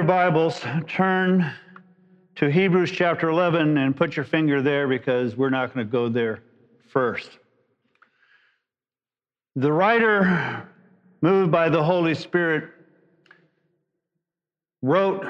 your 0.00 0.06
Bibles, 0.06 0.64
turn 0.88 1.52
to 2.36 2.50
Hebrews 2.50 2.90
chapter 2.90 3.28
11 3.28 3.76
and 3.76 3.94
put 3.94 4.16
your 4.16 4.24
finger 4.24 4.62
there 4.62 4.88
because 4.88 5.36
we're 5.36 5.50
not 5.50 5.74
going 5.74 5.86
to 5.86 5.92
go 5.92 6.08
there 6.08 6.40
first. 6.88 7.28
The 9.56 9.70
writer, 9.70 10.66
moved 11.20 11.52
by 11.52 11.68
the 11.68 11.82
Holy 11.82 12.14
Spirit, 12.14 12.70
wrote 14.80 15.26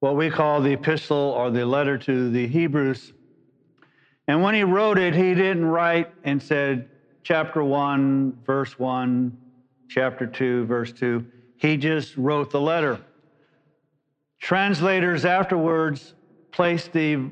what 0.00 0.16
we 0.16 0.28
call 0.28 0.60
the 0.60 0.72
epistle 0.72 1.16
or 1.16 1.52
the 1.52 1.64
letter 1.64 1.96
to 1.98 2.28
the 2.28 2.48
Hebrews. 2.48 3.12
And 4.26 4.42
when 4.42 4.56
he 4.56 4.64
wrote 4.64 4.98
it, 4.98 5.14
he 5.14 5.36
didn't 5.36 5.66
write 5.66 6.10
and 6.24 6.42
said, 6.42 6.88
chapter 7.22 7.62
1, 7.62 8.38
verse 8.44 8.76
1, 8.80 9.38
chapter 9.88 10.26
2, 10.26 10.64
verse 10.64 10.90
2. 10.90 11.24
He 11.58 11.76
just 11.76 12.16
wrote 12.16 12.50
the 12.50 12.60
letter. 12.60 12.98
Translators 14.42 15.24
afterwards 15.24 16.14
placed 16.50 16.92
the 16.92 17.30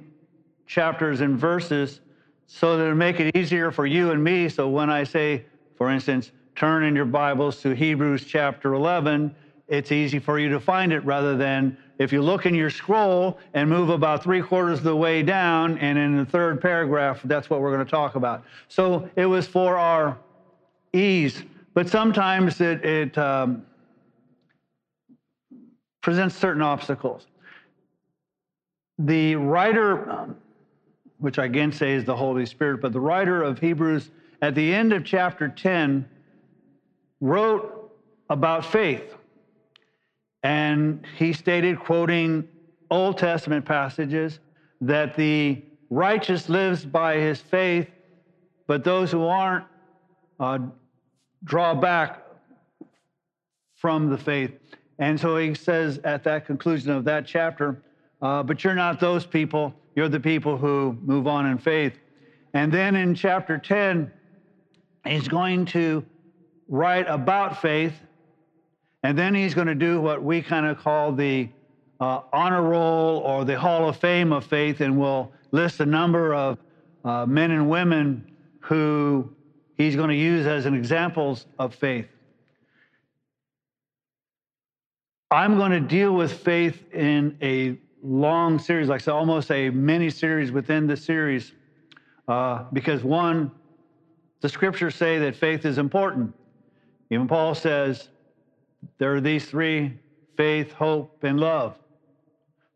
chapters 0.69 1.21
and 1.21 1.37
verses 1.37 2.01
so 2.47 2.77
that 2.77 2.87
it 2.89 2.95
make 2.95 3.19
it 3.19 3.35
easier 3.37 3.73
for 3.73 3.85
you 3.85 4.13
and 4.13 4.23
me. 4.23 4.49
So 4.49 4.69
when 4.69 4.91
I 4.91 5.03
say, 5.03 5.45
for 5.75 5.91
instance, 5.91 6.31
turn 6.55 6.85
in 6.85 6.95
your 6.95 7.07
Bibles 7.07 7.61
to 7.63 7.75
Hebrews 7.75 8.27
chapter 8.27 8.75
11, 8.75 9.35
it's 9.67 9.91
easy 9.91 10.21
for 10.21 10.39
you 10.39 10.51
to 10.51 10.61
find 10.61 10.93
it 10.93 11.01
rather 11.01 11.37
than 11.37 11.77
if 11.99 12.13
you 12.13 12.23
look 12.23 12.47
in 12.47 12.55
your 12.55 12.71
scroll 12.71 13.41
and 13.55 13.69
move 13.69 13.89
about 13.89 14.23
three 14.23 14.41
quarters 14.41 14.79
of 14.79 14.85
the 14.85 14.95
way 14.95 15.25
down, 15.25 15.79
and 15.79 15.99
in 15.99 16.17
the 16.17 16.25
third 16.25 16.61
paragraph, 16.61 17.21
that's 17.25 17.51
what 17.51 17.61
we're 17.61 17.75
going 17.75 17.85
to 17.85 17.91
talk 17.91 18.15
about. 18.15 18.45
So 18.69 19.11
it 19.17 19.27
was 19.27 19.49
for 19.49 19.77
our 19.77 20.17
ease, 20.93 21.43
but 21.75 21.89
sometimes 21.89 22.61
it, 22.61 22.85
it 22.85 23.19
um, 23.19 23.67
presents 26.01 26.37
certain 26.37 26.63
obstacles. 26.63 27.27
The 28.99 29.37
writer, 29.37 30.11
um, 30.11 30.37
which 31.19 31.39
I 31.39 31.47
again 31.47 31.73
say 31.73 31.93
is 31.93 32.05
the 32.05 32.17
Holy 32.17 32.47
Spirit, 32.47 32.81
but 32.81 32.93
the 32.93 33.01
writer 33.01 33.43
of 33.43 33.59
Hebrews 33.59 34.11
at 34.43 34.55
the 34.55 34.75
end 34.75 34.93
of 34.93 35.05
chapter 35.05 35.49
10 35.49 36.09
wrote 37.21 37.93
about 38.29 38.65
faith. 38.65 39.15
And 40.43 41.05
he 41.19 41.33
stated, 41.33 41.79
quoting 41.79 42.49
Old 42.91 43.19
Testament 43.19 43.67
passages, 43.67 44.39
that 44.81 45.15
the 45.17 45.63
righteous 45.91 46.49
lives 46.49 46.85
by 46.85 47.17
his 47.17 47.41
faith, 47.41 47.89
but 48.67 48.85
those 48.85 49.11
who 49.11 49.27
aren't 49.27 49.67
uh, 50.39 50.59
draw 51.45 51.75
back 51.75 52.25
from 53.75 54.09
the 54.09 54.17
faith. 54.17 54.53
And 55.01 55.19
so 55.19 55.39
he 55.39 55.55
says 55.55 55.99
at 56.05 56.23
that 56.25 56.47
conclusion 56.47 56.93
of 56.93 57.05
that 57.05 57.27
chapter, 57.27 57.83
uh, 58.21 58.43
but 58.43 58.63
you're 58.63 58.75
not 58.75 59.01
those 59.01 59.25
people. 59.25 59.75
You're 59.97 60.11
the 60.11 60.21
people 60.21 60.59
who 60.59 60.97
move 61.03 61.27
on 61.27 61.47
in 61.47 61.57
faith. 61.57 61.99
And 62.53 62.71
then 62.71 62.95
in 62.95 63.15
chapter 63.15 63.57
10, 63.57 64.13
he's 65.07 65.27
going 65.27 65.65
to 65.67 66.05
write 66.69 67.07
about 67.09 67.63
faith. 67.63 67.95
And 69.03 69.19
then 69.19 69.35
he's 69.35 69.55
going 69.55 69.69
to 69.69 69.75
do 69.75 70.03
what 70.03 70.23
we 70.23 70.43
kind 70.43 70.67
of 70.67 70.79
call 70.79 71.13
the 71.13 71.49
uh, 71.99 72.21
honor 72.31 72.63
roll 72.63 73.21
or 73.21 73.47
the 73.47 73.59
hall 73.59 73.89
of 73.89 73.97
fame 73.97 74.35
of 74.35 74.45
faith. 74.45 74.83
And 74.83 74.99
we'll 74.99 75.33
list 75.51 75.81
a 75.81 75.87
number 75.87 76.35
of 76.35 76.59
uh, 77.07 77.25
men 77.25 77.51
and 77.53 77.71
women 77.71 78.31
who 78.61 79.31
he's 79.79 79.97
going 79.97 80.11
to 80.11 80.15
use 80.15 80.47
as 80.47 80.67
an 80.67 80.75
examples 80.75 81.47
of 81.59 81.75
faith. 81.75 82.07
I'm 85.33 85.57
going 85.59 85.71
to 85.71 85.81
deal 85.81 86.13
with 86.13 86.33
faith 86.33 86.93
in 86.93 87.39
a 87.41 87.79
long 88.03 88.59
series, 88.59 88.89
like 88.89 89.01
so 89.01 89.17
almost 89.17 89.53
a 89.53 89.71
mini 89.71 90.11
series 90.11 90.51
within 90.51 90.89
the 90.89 90.97
series, 90.97 91.53
uh, 92.27 92.65
because 92.73 93.05
one, 93.05 93.53
the 94.41 94.49
scriptures 94.49 94.97
say 94.97 95.21
that 95.21 95.37
faith 95.37 95.65
is 95.65 95.79
important. 95.79 96.35
Even 97.11 97.29
Paul 97.29 97.55
says 97.55 98.09
there 98.99 99.15
are 99.15 99.21
these 99.21 99.45
three 99.45 99.97
faith, 100.37 100.73
hope, 100.73 101.23
and 101.23 101.39
love. 101.39 101.77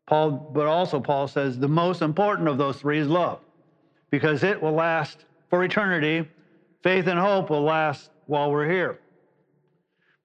Paul, 0.06 0.31
but 0.31 0.66
also 0.66 1.00
Paul 1.00 1.26
says 1.26 1.59
the 1.59 1.66
most 1.66 2.03
important 2.03 2.47
of 2.47 2.56
those 2.56 2.76
three 2.76 3.00
is 3.00 3.09
love, 3.09 3.41
because 4.10 4.44
it 4.44 4.62
will 4.62 4.75
last 4.75 5.25
for 5.50 5.65
eternity. 5.65 6.28
Faith 6.84 7.09
and 7.09 7.19
hope 7.19 7.50
will 7.50 7.62
last 7.62 8.10
while 8.26 8.53
we're 8.53 8.71
here. 8.71 9.00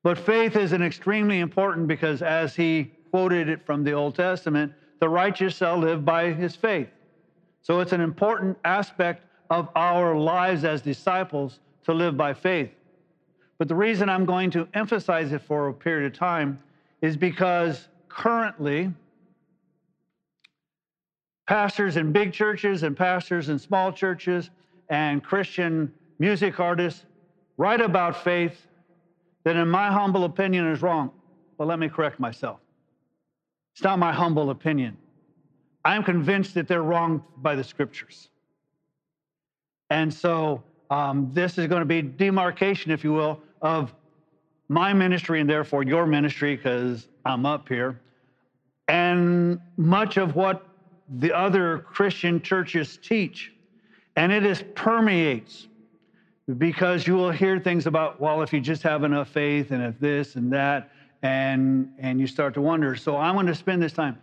But 0.03 0.17
faith 0.17 0.55
is 0.55 0.71
an 0.71 0.81
extremely 0.81 1.39
important 1.39 1.87
because, 1.87 2.21
as 2.21 2.55
he 2.55 2.91
quoted 3.11 3.49
it 3.49 3.65
from 3.65 3.83
the 3.83 3.91
Old 3.91 4.15
Testament, 4.15 4.73
the 4.99 5.09
righteous 5.09 5.55
shall 5.55 5.77
live 5.77 6.05
by 6.05 6.31
his 6.31 6.55
faith. 6.55 6.89
So 7.61 7.79
it's 7.79 7.91
an 7.91 8.01
important 8.01 8.57
aspect 8.63 9.25
of 9.49 9.69
our 9.75 10.15
lives 10.15 10.63
as 10.63 10.81
disciples 10.81 11.59
to 11.83 11.93
live 11.93 12.15
by 12.15 12.33
faith. 12.33 12.71
But 13.57 13.67
the 13.67 13.75
reason 13.75 14.09
I'm 14.09 14.25
going 14.25 14.51
to 14.51 14.67
emphasize 14.73 15.33
it 15.33 15.41
for 15.41 15.67
a 15.67 15.73
period 15.73 16.13
of 16.13 16.17
time 16.17 16.59
is 17.01 17.17
because 17.17 17.87
currently, 18.07 18.91
pastors 21.47 21.97
in 21.97 22.11
big 22.11 22.31
churches 22.31 22.83
and 22.83 22.95
pastors 22.95 23.49
in 23.49 23.59
small 23.59 23.91
churches 23.91 24.49
and 24.89 25.23
Christian 25.23 25.91
music 26.19 26.59
artists 26.59 27.05
write 27.57 27.81
about 27.81 28.23
faith 28.23 28.67
that, 29.43 29.55
in 29.55 29.67
my 29.67 29.91
humble 29.91 30.25
opinion, 30.25 30.67
is 30.67 30.81
wrong. 30.81 31.11
But 31.57 31.67
let 31.67 31.79
me 31.79 31.89
correct 31.89 32.19
myself. 32.19 32.59
It's 33.73 33.83
not 33.83 33.99
my 33.99 34.11
humble 34.11 34.49
opinion. 34.49 34.97
I'm 35.85 36.03
convinced 36.03 36.53
that 36.55 36.67
they're 36.67 36.83
wrong 36.83 37.23
by 37.37 37.55
the 37.55 37.63
scriptures. 37.63 38.29
And 39.89 40.13
so 40.13 40.63
um, 40.89 41.29
this 41.33 41.57
is 41.57 41.67
going 41.67 41.81
to 41.81 41.85
be 41.85 42.01
demarcation, 42.01 42.91
if 42.91 43.03
you 43.03 43.13
will, 43.13 43.39
of 43.61 43.93
my 44.67 44.93
ministry 44.93 45.41
and 45.41 45.49
therefore 45.49 45.83
your 45.83 46.05
ministry, 46.05 46.55
because 46.55 47.07
I'm 47.25 47.45
up 47.45 47.67
here, 47.67 47.99
and 48.87 49.59
much 49.77 50.17
of 50.17 50.35
what 50.35 50.65
the 51.17 51.33
other 51.33 51.79
Christian 51.79 52.41
churches 52.41 52.99
teach. 53.01 53.51
And 54.15 54.31
it 54.31 54.45
is 54.45 54.63
permeates 54.75 55.68
because 56.57 57.05
you 57.05 57.15
will 57.15 57.31
hear 57.31 57.59
things 57.59 57.85
about, 57.85 58.19
well, 58.19 58.41
if 58.41 58.51
you 58.51 58.59
just 58.59 58.81
have 58.83 59.03
enough 59.03 59.29
faith 59.29 59.71
and 59.71 59.83
if 59.83 59.99
this 59.99 60.35
and 60.35 60.51
that, 60.51 60.91
and, 61.21 61.91
and 61.99 62.19
you 62.19 62.27
start 62.27 62.53
to 62.53 62.61
wonder. 62.61 62.95
So 62.95 63.15
I 63.15 63.31
want 63.31 63.47
to 63.49 63.55
spend 63.55 63.81
this 63.81 63.93
time. 63.93 64.17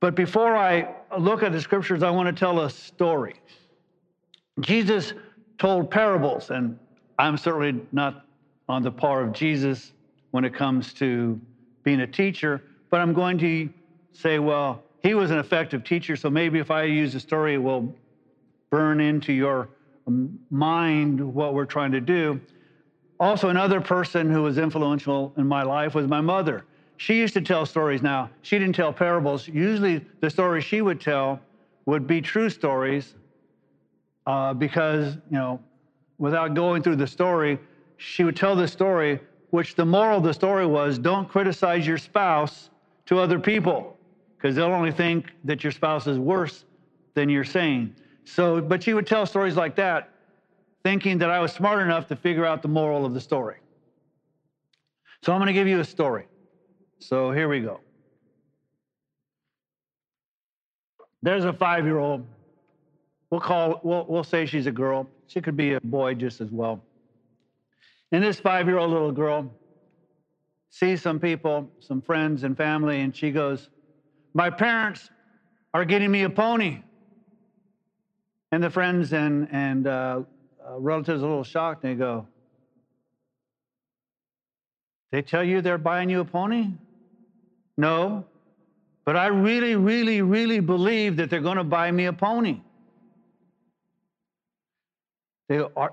But 0.00 0.14
before 0.14 0.56
I 0.56 0.88
look 1.18 1.42
at 1.42 1.52
the 1.52 1.60
scriptures, 1.60 2.02
I 2.02 2.10
want 2.10 2.26
to 2.26 2.32
tell 2.32 2.60
a 2.60 2.70
story. 2.70 3.34
Jesus 4.60 5.12
told 5.58 5.90
parables, 5.90 6.50
and 6.50 6.78
I'm 7.18 7.36
certainly 7.36 7.80
not 7.92 8.24
on 8.68 8.82
the 8.82 8.90
par 8.90 9.22
of 9.22 9.32
Jesus 9.32 9.92
when 10.30 10.44
it 10.44 10.54
comes 10.54 10.94
to 10.94 11.38
being 11.82 12.00
a 12.00 12.06
teacher, 12.06 12.62
but 12.88 13.00
I'm 13.00 13.12
going 13.12 13.36
to 13.38 13.68
say, 14.12 14.38
well, 14.38 14.82
he 15.02 15.14
was 15.14 15.30
an 15.30 15.38
effective 15.38 15.84
teacher, 15.84 16.16
so 16.16 16.30
maybe 16.30 16.58
if 16.58 16.70
I 16.70 16.84
use 16.84 17.14
a 17.14 17.20
story, 17.20 17.54
it 17.54 17.58
will 17.58 17.94
burn 18.70 19.00
into 19.00 19.32
your 19.32 19.68
mind 20.50 21.20
what 21.20 21.54
we're 21.54 21.64
trying 21.64 21.92
to 21.92 22.00
do. 22.00 22.40
Also, 23.18 23.48
another 23.48 23.80
person 23.80 24.30
who 24.30 24.42
was 24.42 24.56
influential 24.58 25.32
in 25.36 25.46
my 25.46 25.62
life 25.62 25.94
was 25.94 26.06
my 26.06 26.20
mother. 26.20 26.64
She 26.96 27.16
used 27.16 27.34
to 27.34 27.40
tell 27.40 27.66
stories 27.66 28.02
now. 28.02 28.30
She 28.42 28.58
didn't 28.58 28.74
tell 28.74 28.92
parables. 28.92 29.46
Usually, 29.46 30.04
the 30.20 30.30
stories 30.30 30.64
she 30.64 30.80
would 30.80 31.00
tell 31.00 31.40
would 31.86 32.06
be 32.06 32.20
true 32.20 32.50
stories 32.50 33.14
uh, 34.26 34.54
because, 34.54 35.16
you 35.30 35.38
know, 35.38 35.60
without 36.18 36.54
going 36.54 36.82
through 36.82 36.96
the 36.96 37.06
story, 37.06 37.58
she 37.96 38.24
would 38.24 38.36
tell 38.36 38.54
the 38.54 38.68
story, 38.68 39.20
which 39.50 39.74
the 39.74 39.84
moral 39.84 40.18
of 40.18 40.24
the 40.24 40.34
story 40.34 40.66
was 40.66 40.98
don't 40.98 41.28
criticize 41.28 41.86
your 41.86 41.98
spouse 41.98 42.70
to 43.06 43.18
other 43.18 43.38
people 43.38 43.96
because 44.36 44.56
they'll 44.56 44.66
only 44.66 44.92
think 44.92 45.32
that 45.44 45.62
your 45.62 45.72
spouse 45.72 46.06
is 46.06 46.18
worse 46.18 46.64
than 47.14 47.28
you're 47.28 47.44
saying. 47.44 47.94
So, 48.24 48.60
but 48.60 48.82
she 48.82 48.94
would 48.94 49.06
tell 49.06 49.26
stories 49.26 49.56
like 49.56 49.76
that, 49.76 50.10
thinking 50.84 51.18
that 51.18 51.30
I 51.30 51.40
was 51.40 51.52
smart 51.52 51.82
enough 51.82 52.06
to 52.08 52.16
figure 52.16 52.44
out 52.44 52.62
the 52.62 52.68
moral 52.68 53.04
of 53.04 53.14
the 53.14 53.20
story. 53.20 53.56
So 55.22 55.32
I'm 55.32 55.38
going 55.38 55.48
to 55.48 55.52
give 55.52 55.68
you 55.68 55.80
a 55.80 55.84
story. 55.84 56.26
So 57.00 57.30
here 57.32 57.48
we 57.48 57.60
go. 57.60 57.80
There's 61.22 61.44
a 61.44 61.52
five 61.52 61.84
year 61.84 61.98
old. 61.98 62.26
We'll 63.30 63.40
call, 63.40 63.80
we'll, 63.84 64.06
we'll 64.08 64.24
say 64.24 64.46
she's 64.46 64.66
a 64.66 64.72
girl. 64.72 65.08
She 65.26 65.40
could 65.40 65.56
be 65.56 65.74
a 65.74 65.80
boy 65.84 66.14
just 66.14 66.40
as 66.40 66.50
well. 66.50 66.82
And 68.12 68.24
this 68.24 68.40
five 68.40 68.66
year 68.66 68.78
old 68.78 68.90
little 68.90 69.12
girl 69.12 69.50
sees 70.70 71.02
some 71.02 71.20
people, 71.20 71.70
some 71.80 72.00
friends 72.00 72.42
and 72.44 72.56
family, 72.56 73.00
and 73.00 73.14
she 73.14 73.30
goes, 73.30 73.68
My 74.34 74.50
parents 74.50 75.10
are 75.74 75.84
getting 75.84 76.10
me 76.10 76.22
a 76.22 76.30
pony. 76.30 76.82
And 78.52 78.62
the 78.62 78.70
friends 78.70 79.12
and, 79.12 79.48
and 79.52 79.86
uh, 79.86 80.22
uh, 80.66 80.78
relatives 80.78 81.22
are 81.22 81.26
a 81.26 81.28
little 81.28 81.44
shocked. 81.44 81.82
They 81.82 81.94
go, 81.94 82.26
They 85.12 85.22
tell 85.22 85.42
you 85.42 85.60
they're 85.60 85.78
buying 85.78 86.08
you 86.08 86.20
a 86.20 86.24
pony? 86.24 86.68
No, 87.76 88.24
but 89.04 89.16
I 89.16 89.26
really, 89.28 89.74
really, 89.74 90.22
really 90.22 90.60
believe 90.60 91.16
that 91.16 91.30
they're 91.30 91.40
going 91.40 91.56
to 91.56 91.64
buy 91.64 91.90
me 91.90 92.06
a 92.06 92.12
pony. 92.12 92.60
They 95.48 95.58
are, 95.76 95.92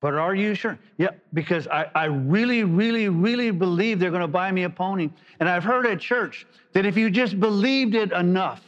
but 0.00 0.14
are 0.14 0.34
you 0.34 0.54
sure? 0.54 0.78
Yeah, 0.96 1.10
because 1.32 1.68
I, 1.68 1.86
I 1.94 2.04
really, 2.06 2.64
really, 2.64 3.08
really 3.08 3.52
believe 3.52 4.00
they're 4.00 4.10
going 4.10 4.22
to 4.22 4.26
buy 4.26 4.50
me 4.50 4.64
a 4.64 4.70
pony. 4.70 5.10
And 5.38 5.48
I've 5.48 5.62
heard 5.62 5.86
at 5.86 6.00
church 6.00 6.44
that 6.72 6.84
if 6.84 6.96
you 6.96 7.08
just 7.08 7.38
believed 7.38 7.94
it 7.94 8.10
enough, 8.10 8.64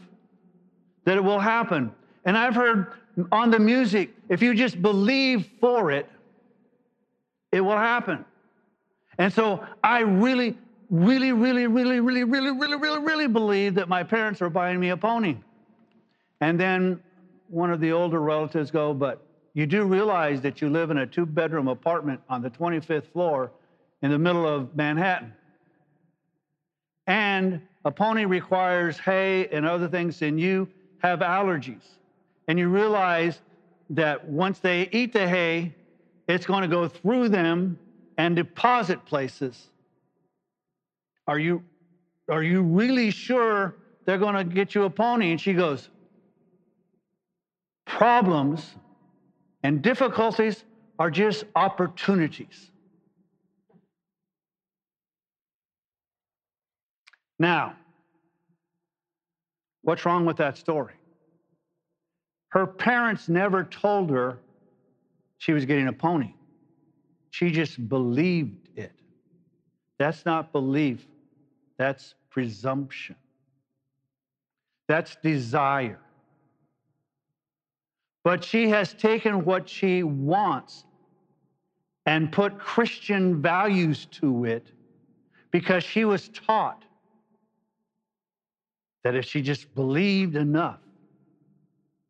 that 1.06 1.16
it 1.16 1.24
will 1.24 1.40
happen. 1.40 1.92
And 2.24 2.36
I've 2.36 2.54
heard 2.54 2.92
on 3.30 3.50
the 3.50 3.58
music, 3.58 4.10
if 4.28 4.42
you 4.42 4.54
just 4.54 4.80
believe 4.80 5.48
for 5.60 5.90
it, 5.90 6.08
it 7.52 7.60
will 7.60 7.76
happen. 7.76 8.24
And 9.18 9.32
so 9.32 9.64
I 9.82 10.00
really, 10.00 10.58
really, 10.90 11.32
really, 11.32 11.66
really, 11.66 12.00
really, 12.00 12.24
really, 12.24 12.50
really, 12.50 12.76
really, 12.76 12.98
really 12.98 13.28
believe 13.28 13.74
that 13.74 13.88
my 13.88 14.02
parents 14.02 14.42
are 14.42 14.50
buying 14.50 14.80
me 14.80 14.88
a 14.88 14.96
pony. 14.96 15.36
And 16.40 16.58
then 16.58 17.00
one 17.48 17.70
of 17.70 17.80
the 17.80 17.92
older 17.92 18.20
relatives 18.20 18.70
go, 18.70 18.92
but 18.92 19.24
you 19.52 19.66
do 19.66 19.84
realize 19.84 20.40
that 20.40 20.60
you 20.60 20.68
live 20.68 20.90
in 20.90 20.98
a 20.98 21.06
two 21.06 21.26
bedroom 21.26 21.68
apartment 21.68 22.20
on 22.28 22.42
the 22.42 22.50
25th 22.50 23.06
floor 23.12 23.52
in 24.02 24.10
the 24.10 24.18
middle 24.18 24.46
of 24.46 24.74
Manhattan. 24.74 25.32
And 27.06 27.60
a 27.84 27.92
pony 27.92 28.24
requires 28.24 28.98
hay 28.98 29.46
and 29.48 29.64
other 29.64 29.88
things, 29.88 30.22
and 30.22 30.40
you 30.40 30.68
have 30.98 31.20
allergies. 31.20 31.84
And 32.48 32.58
you 32.58 32.68
realize 32.68 33.40
that 33.90 34.26
once 34.26 34.58
they 34.58 34.88
eat 34.92 35.12
the 35.12 35.28
hay, 35.28 35.74
it's 36.28 36.46
going 36.46 36.62
to 36.62 36.68
go 36.68 36.88
through 36.88 37.28
them 37.28 37.78
and 38.16 38.36
deposit 38.36 39.04
places. 39.04 39.68
Are 41.26 41.38
you, 41.38 41.62
are 42.30 42.42
you 42.42 42.62
really 42.62 43.10
sure 43.10 43.76
they're 44.06 44.18
going 44.18 44.34
to 44.34 44.44
get 44.44 44.74
you 44.74 44.84
a 44.84 44.90
pony? 44.90 45.30
And 45.30 45.40
she 45.40 45.52
goes, 45.52 45.88
Problems 47.86 48.74
and 49.62 49.82
difficulties 49.82 50.64
are 50.98 51.10
just 51.10 51.44
opportunities. 51.54 52.70
Now, 57.38 57.76
what's 59.82 60.04
wrong 60.06 60.24
with 60.24 60.36
that 60.38 60.56
story? 60.56 60.94
Her 62.54 62.68
parents 62.68 63.28
never 63.28 63.64
told 63.64 64.10
her 64.10 64.38
she 65.38 65.52
was 65.52 65.64
getting 65.64 65.88
a 65.88 65.92
pony. 65.92 66.34
She 67.30 67.50
just 67.50 67.88
believed 67.88 68.68
it. 68.76 68.92
That's 69.98 70.24
not 70.24 70.52
belief, 70.52 71.04
that's 71.78 72.14
presumption. 72.30 73.16
That's 74.86 75.16
desire. 75.16 75.98
But 78.22 78.44
she 78.44 78.68
has 78.68 78.94
taken 78.94 79.44
what 79.44 79.68
she 79.68 80.04
wants 80.04 80.84
and 82.06 82.30
put 82.30 82.56
Christian 82.60 83.42
values 83.42 84.06
to 84.12 84.44
it 84.44 84.70
because 85.50 85.82
she 85.82 86.04
was 86.04 86.28
taught 86.28 86.84
that 89.02 89.16
if 89.16 89.24
she 89.24 89.42
just 89.42 89.74
believed 89.74 90.36
enough, 90.36 90.78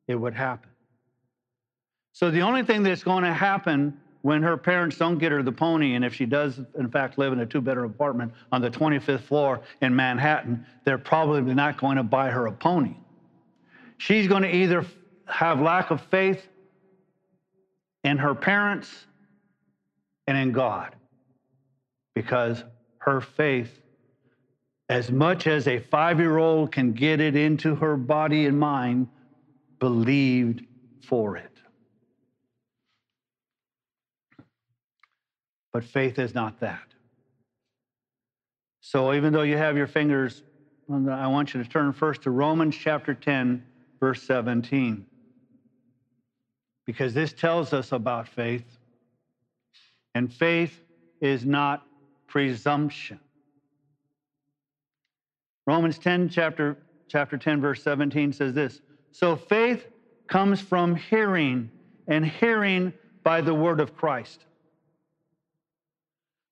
it 0.08 0.14
would 0.14 0.34
happen. 0.34 0.70
So 2.12 2.30
the 2.30 2.42
only 2.42 2.62
thing 2.62 2.82
that's 2.82 3.02
going 3.02 3.24
to 3.24 3.32
happen 3.32 4.00
when 4.22 4.42
her 4.42 4.56
parents 4.56 4.96
don't 4.96 5.18
get 5.18 5.32
her 5.32 5.42
the 5.42 5.52
pony, 5.52 5.94
and 5.94 6.04
if 6.04 6.14
she 6.14 6.24
does, 6.24 6.58
in 6.78 6.90
fact, 6.90 7.18
live 7.18 7.32
in 7.32 7.40
a 7.40 7.46
two 7.46 7.60
bedroom 7.60 7.90
apartment 7.90 8.32
on 8.52 8.62
the 8.62 8.70
25th 8.70 9.20
floor 9.20 9.60
in 9.82 9.94
Manhattan, 9.94 10.64
they're 10.84 10.96
probably 10.96 11.54
not 11.54 11.78
going 11.78 11.96
to 11.96 12.02
buy 12.02 12.30
her 12.30 12.46
a 12.46 12.52
pony. 12.52 12.94
She's 13.98 14.26
going 14.26 14.42
to 14.42 14.54
either 14.54 14.86
have 15.26 15.60
lack 15.60 15.90
of 15.90 16.00
faith 16.06 16.46
in 18.02 18.16
her 18.18 18.34
parents 18.34 19.06
and 20.26 20.38
in 20.38 20.52
God 20.52 20.94
because 22.14 22.64
her 22.98 23.20
faith, 23.20 23.80
as 24.88 25.10
much 25.10 25.46
as 25.46 25.66
a 25.68 25.80
five 25.80 26.18
year 26.18 26.38
old 26.38 26.72
can 26.72 26.92
get 26.92 27.20
it 27.20 27.36
into 27.36 27.74
her 27.74 27.96
body 27.96 28.46
and 28.46 28.58
mind, 28.58 29.08
believed 29.84 30.62
for 31.02 31.36
it. 31.36 31.50
But 35.74 35.84
faith 35.84 36.18
is 36.18 36.34
not 36.34 36.60
that. 36.60 36.94
So 38.80 39.12
even 39.12 39.34
though 39.34 39.42
you 39.42 39.58
have 39.58 39.76
your 39.76 39.86
fingers, 39.86 40.42
I 40.90 41.26
want 41.26 41.52
you 41.52 41.62
to 41.62 41.68
turn 41.68 41.92
first 41.92 42.22
to 42.22 42.30
Romans 42.30 42.74
chapter 42.74 43.12
10, 43.12 43.62
verse 44.00 44.22
17 44.22 45.04
because 46.86 47.12
this 47.14 47.34
tells 47.34 47.72
us 47.74 47.92
about 47.92 48.26
faith. 48.28 48.78
And 50.14 50.32
faith 50.32 50.80
is 51.20 51.44
not 51.44 51.82
presumption. 52.28 53.20
Romans 55.66 55.98
10, 55.98 56.28
chapter, 56.28 56.78
chapter 57.10 57.36
10, 57.36 57.60
verse 57.60 57.82
17 57.82 58.32
says 58.32 58.54
this 58.54 58.80
So 59.14 59.36
faith 59.36 59.86
comes 60.26 60.60
from 60.60 60.96
hearing, 60.96 61.70
and 62.08 62.26
hearing 62.26 62.92
by 63.22 63.42
the 63.42 63.54
word 63.54 63.78
of 63.78 63.96
Christ. 63.96 64.44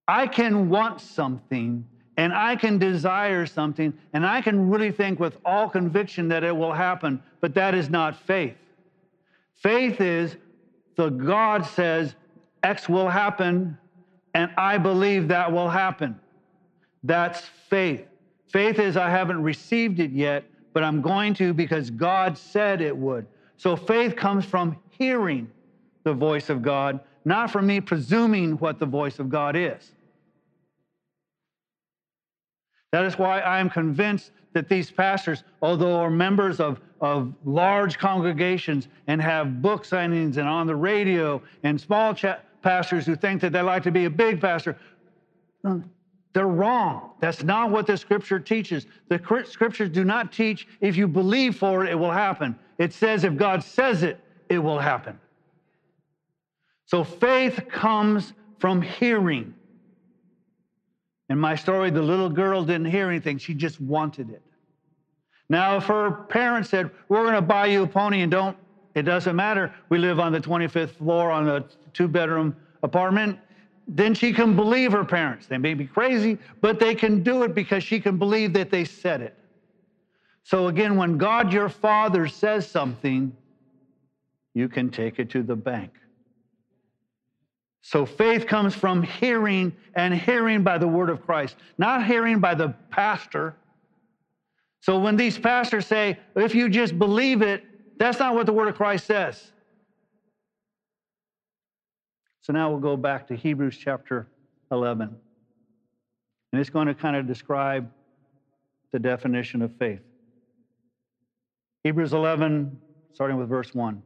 I 0.07 0.29
can 0.29 0.69
want 0.69 1.01
something 1.01 1.85
and 2.17 2.33
I 2.33 2.55
can 2.55 2.79
desire 2.79 3.47
something 3.47 3.93
and 4.13 4.25
I 4.25 4.41
can 4.43 4.71
really 4.71 4.93
think 4.93 5.19
with 5.19 5.39
all 5.45 5.69
conviction 5.69 6.29
that 6.29 6.45
it 6.45 6.57
will 6.57 6.73
happen, 6.73 7.21
but 7.41 7.53
that 7.55 7.75
is 7.75 7.91
not 7.91 8.15
faith. 8.15 8.57
Faith 9.57 10.01
is 10.01 10.37
the 10.95 11.09
God 11.09 11.67
says 11.67 12.15
X 12.63 12.89
will 12.89 13.09
happen, 13.09 13.77
and 14.35 14.53
I 14.57 14.79
believe 14.79 15.27
that 15.29 15.51
will 15.51 15.69
happen. 15.69 16.21
That's 17.03 17.41
faith. 17.69 18.07
Faith 18.47 18.79
is 18.79 18.97
I 18.97 19.11
haven't 19.11 19.43
received 19.43 19.99
it 19.99 20.13
yet, 20.13 20.45
but 20.73 20.83
I'm 20.83 21.01
going 21.01 21.35
to 21.35 21.53
because 21.53 21.91
God 21.91 22.37
said 22.37 22.81
it 22.81 22.97
would. 22.97 23.27
So 23.57 23.77
faith 23.77 24.17
comes 24.17 24.45
from 24.45 24.77
hearing 24.91 25.51
the 26.05 26.13
voice 26.13 26.51
of 26.51 26.63
God, 26.63 27.01
not 27.25 27.51
from 27.51 27.67
me 27.67 27.81
presuming 27.81 28.53
what 28.59 28.79
the 28.79 28.87
voice 28.87 29.19
of 29.19 29.29
God 29.29 29.57
is. 29.57 29.93
That 32.91 33.05
is 33.05 33.19
why 33.19 33.41
I 33.41 33.61
am 33.61 33.71
convinced 33.71 34.33
that 34.53 34.69
these 34.69 34.91
pastors, 34.91 35.45
although 35.63 35.97
are 36.01 36.11
members 36.11 36.61
of, 36.61 36.81
of 37.01 37.33
large 37.45 37.99
congregations 37.99 38.89
and 39.07 39.21
have 39.23 39.63
book 39.63 39.85
signings 39.85 40.37
and 40.37 40.47
on 40.47 40.67
the 40.67 40.77
radio, 40.77 41.43
and 41.63 41.81
small 41.81 42.15
pastors 42.63 43.07
who 43.07 43.17
think 43.17 43.41
that 43.41 43.53
they 43.53 43.63
like 43.63 43.83
to 43.85 43.91
be 43.91 44.05
a 44.05 44.11
big 44.11 44.41
pastor, 44.41 44.77
they're 46.33 46.47
wrong. 46.47 47.11
That's 47.21 47.43
not 47.43 47.71
what 47.71 47.87
the 47.87 47.97
scripture 47.97 48.41
teaches. 48.41 48.87
The 49.09 49.45
scriptures 49.49 49.91
do 49.91 50.05
not 50.05 50.33
teach 50.33 50.67
if 50.81 50.97
you 50.97 51.07
believe 51.07 51.57
for 51.57 51.85
it, 51.85 51.91
it 51.91 51.95
will 51.95 52.11
happen. 52.11 52.57
It 52.79 52.93
says 52.93 53.25
if 53.25 53.37
God 53.37 53.63
says 53.63 54.03
it, 54.03 54.19
it 54.49 54.59
will 54.59 54.79
happen. 54.79 55.19
So 56.87 57.05
faith 57.05 57.61
comes 57.71 58.33
from 58.59 58.83
hearing. 58.83 59.55
In 61.29 61.39
my 61.39 61.55
story, 61.55 61.91
the 61.91 62.03
little 62.03 62.29
girl 62.29 62.65
didn't 62.65 62.87
hear 62.87 63.09
anything, 63.09 63.39
she 63.39 63.55
just 63.55 63.81
wanted 63.81 64.31
it. 64.31 64.43
Now, 65.49 65.77
if 65.77 65.85
her 65.85 66.11
parents 66.11 66.71
said, 66.71 66.91
We're 67.09 67.23
going 67.23 67.35
to 67.35 67.43
buy 67.43 67.67
you 67.67 67.83
a 67.83 67.87
pony 67.87 68.23
and 68.23 68.31
don't, 68.31 68.57
it 68.95 69.03
doesn't 69.03 69.35
matter, 69.37 69.75
we 69.89 69.99
live 69.99 70.21
on 70.21 70.33
the 70.33 70.41
25th 70.41 70.91
floor 70.91 71.31
on 71.31 71.49
a 71.49 71.65
two 71.93 72.09
bedroom 72.09 72.57
apartment, 72.83 73.39
then 73.87 74.15
she 74.15 74.33
can 74.33 74.57
believe 74.57 74.93
her 74.93 75.05
parents. 75.05 75.47
They 75.47 75.59
may 75.59 75.75
be 75.75 75.87
crazy, 75.87 76.39
but 76.61 76.79
they 76.79 76.95
can 76.95 77.23
do 77.23 77.43
it 77.43 77.55
because 77.55 77.83
she 77.83 78.01
can 78.01 78.19
believe 78.19 78.53
that 78.55 78.71
they 78.71 78.85
said 78.85 79.21
it. 79.21 79.35
So, 80.45 80.69
again, 80.69 80.97
when 80.97 81.19
God 81.19 81.53
your 81.53 81.69
Father 81.69 82.27
says 82.27 82.69
something, 82.69 83.37
you 84.55 84.69
can 84.69 84.91
take 84.91 85.19
it 85.19 85.31
to 85.31 85.43
the 85.43 85.57
bank. 85.57 85.93
So 87.83 88.07
faith 88.07 88.47
comes 88.47 88.75
from 88.75 89.03
hearing 89.03 89.73
and 89.95 90.15
hearing 90.15 90.63
by 90.63 90.79
the 90.79 90.87
word 90.87 91.11
of 91.11 91.21
Christ, 91.21 91.57
not 91.79 92.07
hearing 92.07 92.39
by 92.39 92.55
the 92.55 92.75
pastor. 92.91 93.57
So 94.81 94.99
when 95.01 95.17
these 95.17 95.37
pastors 95.37 95.87
say, 95.87 96.19
if 96.37 96.55
you 96.55 96.69
just 96.69 96.97
believe 96.99 97.43
it, 97.43 97.63
that's 97.99 98.21
not 98.21 98.35
what 98.35 98.47
the 98.47 98.53
word 98.53 98.69
of 98.69 98.77
Christ 98.77 99.07
says. 99.07 99.53
So 102.43 102.53
now 102.53 102.71
we'll 102.71 102.81
go 102.81 102.97
back 102.97 103.29
to 103.29 103.37
Hebrews 103.37 103.79
chapter 103.79 104.29
11. 104.71 105.17
And 106.53 106.61
it's 106.61 106.71
going 106.71 106.89
to 106.89 106.95
kind 106.95 107.17
of 107.17 107.27
describe 107.27 107.89
the 108.93 108.99
definition 108.99 109.63
of 109.63 109.73
faith. 109.79 110.01
Hebrews 111.85 112.13
11, 112.13 112.79
starting 113.15 113.39
with 113.39 113.49
verse 113.49 113.73
1. 113.75 114.03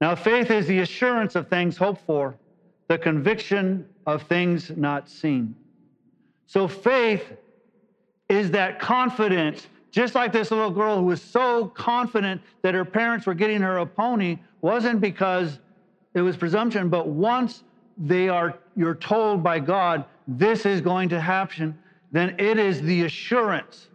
Now, 0.00 0.14
faith 0.14 0.50
is 0.50 0.66
the 0.66 0.80
assurance 0.80 1.34
of 1.34 1.48
things 1.48 1.76
hoped 1.76 2.00
for 2.06 2.36
the 2.88 2.98
conviction 2.98 3.86
of 4.06 4.22
things 4.22 4.70
not 4.76 5.08
seen. 5.08 5.54
So 6.46 6.66
faith 6.68 7.32
is 8.28 8.50
that 8.52 8.80
confidence, 8.80 9.66
just 9.90 10.14
like 10.14 10.32
this 10.32 10.50
little 10.50 10.70
girl 10.70 10.98
who 10.98 11.04
was 11.04 11.22
so 11.22 11.68
confident 11.68 12.40
that 12.62 12.74
her 12.74 12.84
parents 12.84 13.26
were 13.26 13.34
getting 13.34 13.62
her 13.62 13.78
a 13.78 13.86
pony, 13.86 14.38
wasn't 14.60 15.00
because 15.00 15.58
it 16.14 16.22
was 16.22 16.36
presumption, 16.36 16.88
but 16.88 17.08
once 17.08 17.64
they 17.98 18.28
are 18.28 18.58
you're 18.76 18.94
told 18.94 19.42
by 19.42 19.58
God 19.58 20.04
this 20.26 20.66
is 20.66 20.80
going 20.80 21.08
to 21.10 21.20
happen, 21.20 21.78
then 22.10 22.34
it 22.38 22.58
is 22.58 22.80
the 22.82 23.02
assurance. 23.02 23.88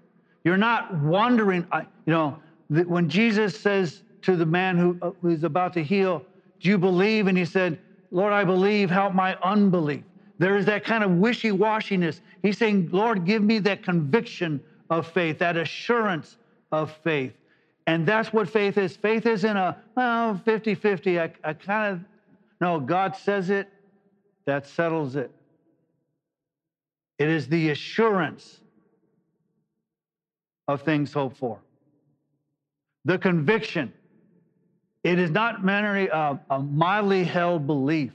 You're 0.43 0.57
not 0.57 0.95
wondering, 0.95 1.65
you 2.05 2.13
know, 2.13 2.39
when 2.69 3.09
Jesus 3.09 3.59
says 3.59 4.03
to 4.23 4.35
the 4.35 4.45
man 4.45 4.77
who, 4.77 4.97
uh, 5.01 5.11
who's 5.21 5.43
about 5.43 5.73
to 5.73 5.83
heal, 5.83 6.23
Do 6.59 6.69
you 6.69 6.77
believe? 6.77 7.27
And 7.27 7.37
he 7.37 7.45
said, 7.45 7.79
Lord, 8.11 8.33
I 8.33 8.43
believe, 8.43 8.89
help 8.89 9.13
my 9.13 9.35
unbelief. 9.43 10.03
There 10.39 10.57
is 10.57 10.65
that 10.65 10.83
kind 10.83 11.03
of 11.03 11.11
wishy 11.11 11.51
washiness. 11.51 12.21
He's 12.41 12.57
saying, 12.57 12.89
Lord, 12.91 13.25
give 13.25 13.43
me 13.43 13.59
that 13.59 13.83
conviction 13.83 14.61
of 14.89 15.07
faith, 15.07 15.39
that 15.39 15.57
assurance 15.57 16.37
of 16.71 16.91
faith. 17.03 17.33
And 17.87 18.05
that's 18.05 18.33
what 18.33 18.49
faith 18.49 18.77
is. 18.77 18.97
Faith 18.97 19.25
isn't 19.25 19.57
a, 19.57 19.77
well, 19.95 20.39
50 20.43 20.75
50. 20.75 21.19
I, 21.21 21.31
I 21.43 21.53
kind 21.53 21.93
of, 21.93 22.01
no, 22.59 22.81
God 22.81 23.15
says 23.15 23.49
it, 23.49 23.69
that 24.45 24.67
settles 24.67 25.15
it. 25.15 25.31
It 27.17 27.29
is 27.29 27.47
the 27.47 27.69
assurance 27.69 28.59
of 30.67 30.81
things 30.81 31.13
hoped 31.13 31.37
for. 31.37 31.59
The 33.05 33.17
conviction. 33.17 33.93
It 35.03 35.17
is 35.17 35.31
not 35.31 35.63
merely 35.63 36.09
a, 36.09 36.37
a 36.49 36.59
mildly 36.59 37.23
held 37.23 37.65
belief. 37.65 38.11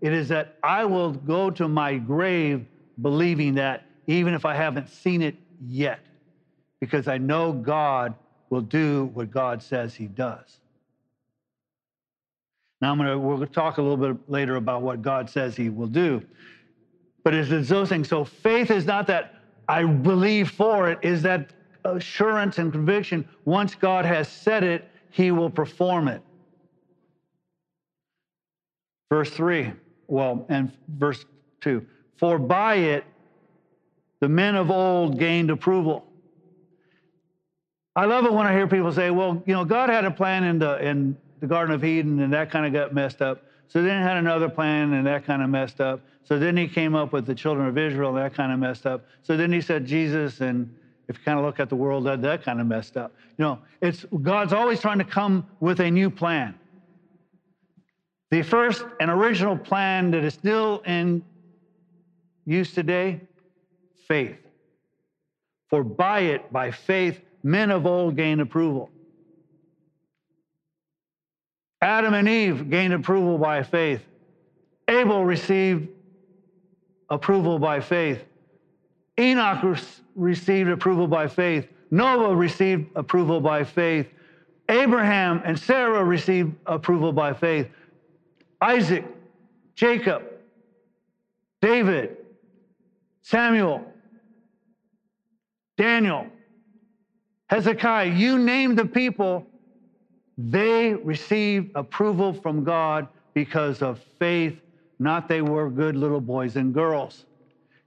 It 0.00 0.12
is 0.12 0.28
that 0.28 0.54
I 0.62 0.84
will 0.84 1.10
go 1.10 1.50
to 1.50 1.66
my 1.66 1.96
grave 1.98 2.64
believing 3.02 3.54
that, 3.54 3.82
even 4.06 4.34
if 4.34 4.44
I 4.44 4.54
haven't 4.54 4.88
seen 4.88 5.22
it 5.22 5.34
yet, 5.60 5.98
because 6.80 7.08
I 7.08 7.18
know 7.18 7.52
God 7.52 8.14
will 8.50 8.60
do 8.60 9.10
what 9.14 9.30
God 9.30 9.62
says 9.62 9.94
he 9.94 10.06
does. 10.06 10.60
Now 12.80 12.92
I'm 12.92 12.98
gonna 12.98 13.18
we'll 13.18 13.46
talk 13.46 13.78
a 13.78 13.82
little 13.82 13.96
bit 13.96 14.16
later 14.28 14.56
about 14.56 14.82
what 14.82 15.02
God 15.02 15.28
says 15.28 15.56
he 15.56 15.68
will 15.68 15.86
do. 15.86 16.22
But 17.24 17.34
it's 17.34 17.68
those 17.68 17.88
things. 17.88 18.08
So 18.08 18.24
faith 18.24 18.70
is 18.70 18.86
not 18.86 19.06
that 19.08 19.32
I 19.66 19.84
believe 19.84 20.50
for 20.50 20.88
it, 20.90 20.98
is 21.02 21.22
that 21.22 21.52
assurance 21.84 22.58
and 22.58 22.72
conviction. 22.72 23.28
Once 23.44 23.74
God 23.74 24.04
has 24.04 24.28
said 24.28 24.64
it, 24.64 24.88
he 25.10 25.30
will 25.30 25.50
perform 25.50 26.08
it. 26.08 26.22
Verse 29.10 29.30
3, 29.30 29.72
well, 30.06 30.46
and 30.48 30.70
verse 30.88 31.24
2 31.62 31.82
For 32.16 32.38
by 32.38 32.76
it 32.76 33.04
the 34.20 34.28
men 34.28 34.54
of 34.54 34.70
old 34.70 35.18
gained 35.18 35.50
approval. 35.50 36.07
I 37.98 38.04
love 38.04 38.24
it 38.26 38.32
when 38.32 38.46
I 38.46 38.52
hear 38.52 38.68
people 38.68 38.92
say, 38.92 39.10
well, 39.10 39.42
you 39.44 39.52
know, 39.52 39.64
God 39.64 39.90
had 39.90 40.04
a 40.04 40.10
plan 40.12 40.44
in 40.44 40.60
the, 40.60 40.78
in 40.86 41.16
the 41.40 41.48
Garden 41.48 41.74
of 41.74 41.84
Eden 41.84 42.20
and 42.20 42.32
that 42.32 42.48
kind 42.48 42.64
of 42.64 42.72
got 42.72 42.94
messed 42.94 43.20
up. 43.20 43.42
So 43.66 43.82
then 43.82 44.00
he 44.00 44.06
had 44.06 44.16
another 44.16 44.48
plan 44.48 44.92
and 44.92 45.04
that 45.08 45.24
kind 45.24 45.42
of 45.42 45.50
messed 45.50 45.80
up. 45.80 46.00
So 46.22 46.38
then 46.38 46.56
he 46.56 46.68
came 46.68 46.94
up 46.94 47.12
with 47.12 47.26
the 47.26 47.34
children 47.34 47.66
of 47.66 47.76
Israel 47.76 48.10
and 48.10 48.18
that 48.18 48.34
kind 48.34 48.52
of 48.52 48.60
messed 48.60 48.86
up. 48.86 49.04
So 49.24 49.36
then 49.36 49.50
he 49.50 49.60
said 49.60 49.84
Jesus 49.84 50.40
and 50.40 50.72
if 51.08 51.18
you 51.18 51.24
kind 51.24 51.40
of 51.40 51.44
look 51.44 51.58
at 51.58 51.68
the 51.68 51.74
world, 51.74 52.04
that, 52.04 52.22
that 52.22 52.44
kind 52.44 52.60
of 52.60 52.68
messed 52.68 52.96
up. 52.96 53.12
You 53.36 53.44
know, 53.44 53.58
it's 53.80 54.06
God's 54.22 54.52
always 54.52 54.80
trying 54.80 54.98
to 54.98 55.04
come 55.04 55.44
with 55.58 55.80
a 55.80 55.90
new 55.90 56.08
plan. 56.08 56.54
The 58.30 58.42
first 58.42 58.84
and 59.00 59.10
original 59.10 59.56
plan 59.56 60.12
that 60.12 60.22
is 60.22 60.34
still 60.34 60.82
in 60.86 61.24
use 62.46 62.72
today, 62.72 63.22
faith. 64.06 64.38
For 65.68 65.82
by 65.82 66.20
it, 66.20 66.52
by 66.52 66.70
faith, 66.70 67.20
men 67.48 67.70
of 67.70 67.86
old 67.86 68.14
gained 68.14 68.42
approval. 68.42 68.90
Adam 71.80 72.12
and 72.12 72.28
Eve 72.28 72.68
gained 72.68 72.92
approval 72.92 73.38
by 73.38 73.62
faith. 73.62 74.04
Abel 74.86 75.24
received 75.24 75.88
approval 77.08 77.58
by 77.58 77.80
faith. 77.80 78.22
Enoch 79.18 79.78
received 80.14 80.68
approval 80.68 81.08
by 81.08 81.26
faith. 81.26 81.66
Noah 81.90 82.34
received 82.34 82.86
approval 82.94 83.40
by 83.40 83.64
faith. 83.64 84.08
Abraham 84.68 85.40
and 85.44 85.58
Sarah 85.58 86.04
received 86.04 86.54
approval 86.66 87.12
by 87.12 87.32
faith. 87.32 87.68
Isaac, 88.60 89.06
Jacob, 89.74 90.22
David, 91.62 92.18
Samuel, 93.22 93.90
Daniel, 95.78 96.26
Hezekiah, 97.48 98.10
you 98.10 98.38
name 98.38 98.74
the 98.74 98.84
people, 98.84 99.46
they 100.36 100.94
received 100.94 101.70
approval 101.74 102.32
from 102.32 102.62
God 102.62 103.08
because 103.34 103.82
of 103.82 104.00
faith, 104.18 104.60
not 104.98 105.28
they 105.28 105.42
were 105.42 105.70
good 105.70 105.96
little 105.96 106.20
boys 106.20 106.56
and 106.56 106.74
girls. 106.74 107.24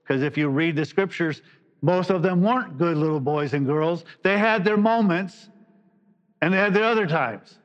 Because 0.03 0.23
if 0.23 0.37
you 0.37 0.49
read 0.49 0.75
the 0.75 0.85
scriptures, 0.85 1.41
most 1.81 2.09
of 2.09 2.21
them 2.21 2.41
weren't 2.41 2.77
good 2.77 2.97
little 2.97 3.19
boys 3.19 3.53
and 3.53 3.65
girls. 3.65 4.03
They 4.23 4.37
had 4.37 4.63
their 4.63 4.77
moments 4.77 5.49
and 6.41 6.53
they 6.53 6.57
had 6.57 6.73
their 6.73 6.83
other 6.83 7.07
times. 7.07 7.59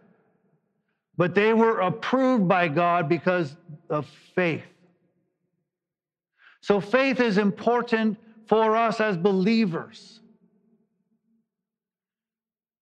But 1.17 1.35
they 1.35 1.55
were 1.55 1.81
approved 1.81 2.47
by 2.47 2.69
God 2.69 3.09
because 3.09 3.57
of 3.89 4.07
faith. 4.35 4.65
So 6.61 6.81
faith 6.81 7.21
is 7.21 7.39
important 7.39 8.19
for 8.49 8.77
us 8.77 9.01
as 9.01 9.17
believers. 9.17 10.21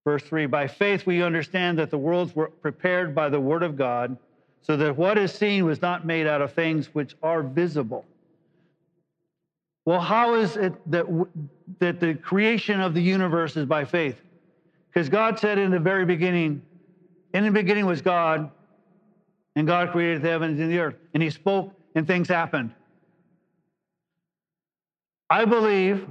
Verse 0.05 0.23
3 0.23 0.45
By 0.45 0.67
faith 0.67 1.05
we 1.05 1.21
understand 1.21 1.79
that 1.79 1.89
the 1.89 1.97
worlds 1.97 2.35
were 2.35 2.51
prepared 2.61 3.13
by 3.13 3.27
the 3.27 3.39
word 3.39 3.63
of 3.63 3.75
God, 3.75 4.17
so 4.61 4.77
that 4.77 4.95
what 4.95 5.17
is 5.17 5.33
seen 5.33 5.65
was 5.65 5.81
not 5.81 6.05
made 6.05 6.27
out 6.27 6.41
of 6.41 6.53
things 6.53 6.93
which 6.93 7.15
are 7.21 7.43
visible. 7.43 8.05
Well, 9.85 9.99
how 9.99 10.35
is 10.35 10.57
it 10.57 10.73
that, 10.91 11.05
that 11.79 11.99
the 11.99 12.15
creation 12.15 12.79
of 12.81 12.93
the 12.93 13.01
universe 13.01 13.55
is 13.57 13.65
by 13.65 13.85
faith? 13.85 14.19
Because 14.91 15.09
God 15.09 15.37
said 15.37 15.57
in 15.57 15.71
the 15.71 15.79
very 15.79 16.05
beginning, 16.05 16.63
in 17.33 17.43
the 17.43 17.51
beginning 17.51 17.85
was 17.85 18.01
God, 18.01 18.49
and 19.55 19.67
God 19.67 19.91
created 19.91 20.21
the 20.21 20.29
heavens 20.29 20.59
and 20.59 20.71
the 20.71 20.79
earth, 20.79 20.95
and 21.13 21.21
He 21.21 21.29
spoke, 21.29 21.71
and 21.93 22.07
things 22.07 22.27
happened. 22.27 22.73
I 25.29 25.45
believe 25.45 26.07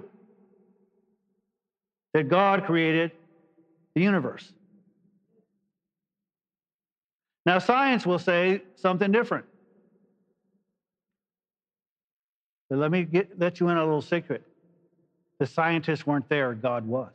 that 2.12 2.28
God 2.28 2.64
created 2.64 3.12
the 3.94 4.02
universe. 4.02 4.52
Now, 7.46 7.58
science 7.58 8.06
will 8.06 8.18
say 8.18 8.62
something 8.74 9.12
different. 9.12 9.46
But 12.70 12.78
let 12.78 12.90
me 12.90 13.04
get, 13.04 13.28
let 13.38 13.60
you 13.60 13.68
in 13.68 13.76
a 13.76 13.84
little 13.84 14.00
secret. 14.00 14.42
The 15.38 15.46
scientists 15.46 16.06
weren't 16.06 16.28
there, 16.28 16.54
God 16.54 16.86
was. 16.86 17.12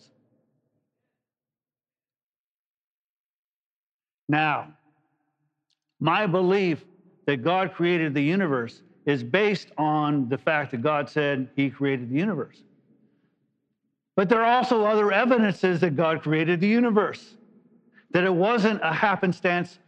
Now, 4.27 4.73
my 5.99 6.27
belief 6.27 6.85
that 7.25 7.37
God 7.37 7.73
created 7.73 8.13
the 8.13 8.21
universe 8.21 8.83
is 9.05 9.23
based 9.23 9.71
on 9.77 10.29
the 10.29 10.37
fact 10.37 10.71
that 10.71 10.81
God 10.81 11.09
said 11.09 11.49
he 11.55 11.69
created 11.71 12.09
the 12.09 12.15
universe. 12.15 12.63
But 14.19 14.27
there 14.27 14.43
are 14.43 14.57
also 14.57 14.83
other 14.83 15.13
evidences 15.13 15.79
that 15.79 15.95
God 15.95 16.21
created 16.23 16.59
the 16.59 16.67
universe, 16.67 17.37
that 18.11 18.25
it 18.25 18.33
wasn't 18.33 18.81
a 18.83 18.91
happenstance, 18.91 19.79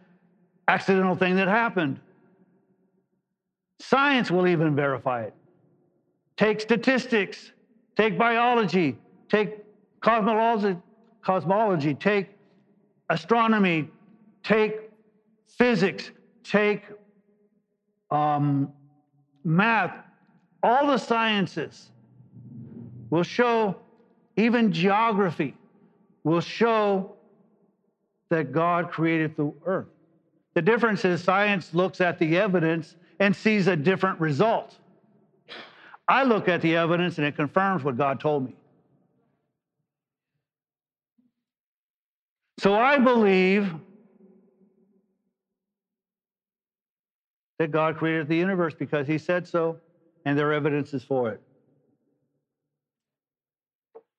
accidental 0.69 1.17
thing 1.17 1.35
that 1.35 1.49
happened. 1.49 1.99
Science 3.81 4.31
will 4.31 4.47
even 4.47 4.73
verify 4.73 5.23
it. 5.23 5.33
Take 6.37 6.61
statistics, 6.61 7.51
take 7.97 8.17
biology, 8.17 8.97
take 9.27 9.65
cosmology, 9.99 10.77
cosmology, 11.21 11.93
take 11.93 12.29
astronomy, 13.09 13.89
take 14.45 14.91
physics, 15.57 16.11
take 16.45 16.83
um, 18.11 18.71
math, 19.43 19.93
all 20.63 20.87
the 20.87 20.97
sciences 20.97 21.89
will 23.09 23.23
show, 23.23 23.75
even 24.35 24.71
geography 24.71 25.55
will 26.23 26.41
show 26.41 27.15
that 28.29 28.51
God 28.51 28.89
created 28.91 29.35
the 29.35 29.53
earth. 29.65 29.87
The 30.53 30.61
difference 30.61 31.05
is 31.05 31.23
science 31.23 31.73
looks 31.73 32.01
at 32.01 32.19
the 32.19 32.37
evidence 32.37 32.95
and 33.19 33.35
sees 33.35 33.67
a 33.67 33.75
different 33.75 34.19
result. 34.19 34.77
I 36.07 36.23
look 36.23 36.47
at 36.47 36.61
the 36.61 36.75
evidence 36.75 37.17
and 37.17 37.27
it 37.27 37.35
confirms 37.35 37.83
what 37.83 37.97
God 37.97 38.19
told 38.19 38.45
me. 38.45 38.55
So 42.59 42.75
I 42.75 42.97
believe 42.97 43.73
that 47.59 47.71
God 47.71 47.97
created 47.97 48.27
the 48.27 48.35
universe 48.35 48.73
because 48.73 49.07
he 49.07 49.17
said 49.17 49.47
so, 49.47 49.79
and 50.25 50.37
there 50.37 50.49
are 50.49 50.53
evidences 50.53 51.03
for 51.03 51.31
it. 51.31 51.41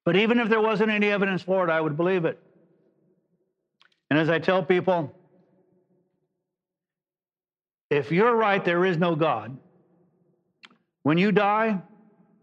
But 0.04 0.16
even 0.16 0.40
if 0.40 0.48
there 0.48 0.60
wasn't 0.60 0.90
any 0.90 1.08
evidence 1.08 1.42
for 1.42 1.68
it, 1.68 1.70
I 1.70 1.80
would 1.80 1.96
believe 1.96 2.24
it. 2.24 2.38
And 4.10 4.18
as 4.18 4.28
I 4.28 4.38
tell 4.38 4.62
people, 4.62 5.14
if 7.90 8.10
you're 8.10 8.34
right, 8.34 8.64
there 8.64 8.84
is 8.84 8.96
no 8.96 9.14
God. 9.14 9.56
When 11.02 11.18
you 11.18 11.32
die, 11.32 11.82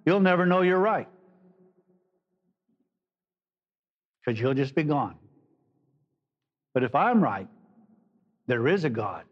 you'll 0.06 0.20
never 0.20 0.46
know 0.46 0.62
you're 0.62 0.80
right 0.80 1.08
because 4.26 4.40
you'll 4.40 4.54
just 4.54 4.76
be 4.76 4.84
gone. 4.84 5.16
But 6.74 6.84
if 6.84 6.94
I'm 6.96 7.22
right, 7.22 7.48
there 8.48 8.68
is 8.68 8.84
a 8.84 8.90
God. 8.90 9.24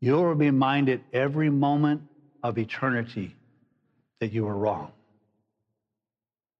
You'll 0.00 0.34
be 0.34 0.46
reminded 0.46 1.02
every 1.12 1.50
moment 1.50 2.02
of 2.42 2.58
eternity 2.58 3.34
that 4.20 4.32
you 4.32 4.44
were 4.44 4.56
wrong. 4.56 4.92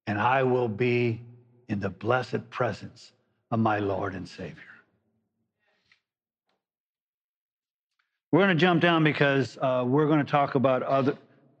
And 0.09 0.19
I 0.19 0.41
will 0.41 0.67
be 0.67 1.21
in 1.67 1.79
the 1.79 1.91
blessed 1.91 2.49
presence 2.49 3.11
of 3.51 3.59
my 3.59 3.77
Lord 3.77 4.15
and 4.15 4.27
Savior. 4.27 4.55
We're 8.31 8.39
going 8.39 8.57
to 8.57 8.59
jump 8.59 8.81
down 8.81 9.03
because 9.03 9.59
uh, 9.61 9.83
we're 9.85 10.07
going 10.07 10.25
to 10.25 10.31
talk 10.31 10.55
about 10.55 10.81
other, 10.81 11.15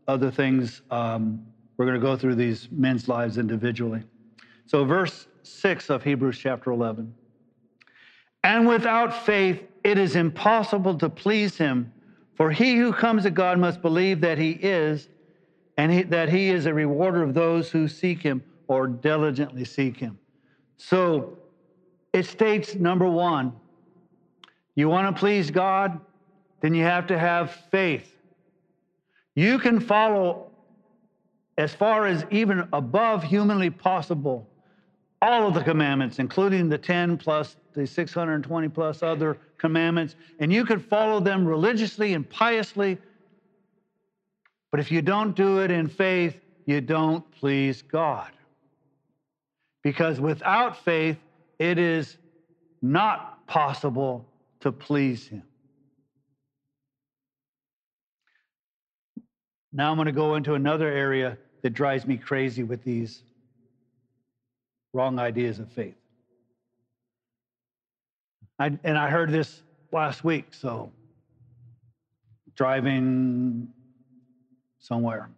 other 0.07 0.31
things. 0.31 0.81
Um, 0.89 1.45
we're 1.77 1.85
going 1.85 2.01
to 2.01 2.03
go 2.03 2.17
through 2.17 2.33
these 2.33 2.67
men's 2.71 3.07
lives 3.07 3.37
individually. 3.37 4.01
So, 4.65 4.83
verse 4.83 5.27
6 5.43 5.91
of 5.91 6.03
Hebrews 6.03 6.39
chapter 6.39 6.71
11. 6.71 7.13
And 8.43 8.67
without 8.67 9.27
faith, 9.27 9.61
it 9.83 9.99
is 9.99 10.15
impossible 10.15 10.97
to 10.97 11.07
please 11.07 11.55
him. 11.55 11.93
For 12.33 12.49
he 12.49 12.77
who 12.77 12.93
comes 12.93 13.21
to 13.23 13.29
God 13.29 13.59
must 13.59 13.83
believe 13.83 14.21
that 14.21 14.39
he 14.39 14.53
is, 14.53 15.07
and 15.79 15.93
he, 15.93 16.03
that 16.03 16.27
he 16.27 16.49
is 16.49 16.65
a 16.65 16.73
rewarder 16.73 17.23
of 17.23 17.33
those 17.33 17.71
who 17.71 17.87
seek 17.87 18.21
him 18.21 18.43
or 18.67 18.85
diligently 18.85 19.63
seek 19.63 19.95
him. 19.95 20.19
So 20.75 21.37
it 22.11 22.25
states 22.25 22.75
number 22.75 23.07
one, 23.07 23.53
you 24.75 24.89
want 24.89 25.15
to 25.15 25.17
please 25.17 25.49
God, 25.49 25.97
then 26.59 26.73
you 26.73 26.83
have 26.83 27.07
to 27.07 27.17
have 27.17 27.51
faith. 27.71 28.13
You 29.35 29.57
can 29.57 29.79
follow 29.79 30.51
as 31.57 31.73
far 31.73 32.07
as 32.07 32.25
even 32.29 32.67
above 32.73 33.23
humanly 33.23 33.69
possible 33.69 34.49
all 35.21 35.47
of 35.47 35.53
the 35.53 35.63
commandments, 35.63 36.19
including 36.19 36.67
the 36.67 36.77
10 36.77 37.15
plus 37.15 37.55
the 37.71 37.87
620 37.87 38.67
plus 38.67 39.01
other 39.01 39.37
commandments, 39.57 40.17
and 40.39 40.51
you 40.51 40.65
could 40.65 40.83
follow 40.83 41.21
them 41.21 41.45
religiously 41.45 42.15
and 42.15 42.29
piously. 42.29 42.97
But 44.71 44.79
if 44.79 44.91
you 44.91 45.01
don't 45.01 45.35
do 45.35 45.59
it 45.59 45.71
in 45.71 45.87
faith, 45.87 46.39
you 46.65 46.81
don't 46.81 47.29
please 47.31 47.81
God. 47.81 48.31
Because 49.83 50.19
without 50.19 50.83
faith, 50.83 51.17
it 51.57 51.77
is 51.77 52.17
not 52.81 53.45
possible 53.47 54.27
to 54.61 54.71
please 54.71 55.27
Him. 55.27 55.43
Now 59.71 59.91
I'm 59.91 59.97
going 59.97 60.07
to 60.07 60.11
go 60.11 60.35
into 60.35 60.53
another 60.53 60.87
area 60.87 61.37
that 61.63 61.71
drives 61.71 62.05
me 62.05 62.17
crazy 62.17 62.63
with 62.63 62.83
these 62.83 63.23
wrong 64.93 65.19
ideas 65.19 65.59
of 65.59 65.71
faith. 65.71 65.95
I, 68.57 68.77
and 68.83 68.97
I 68.97 69.09
heard 69.09 69.31
this 69.31 69.61
last 69.91 70.23
week, 70.23 70.53
so 70.53 70.91
driving 72.55 73.69
somewhere. 74.79 75.29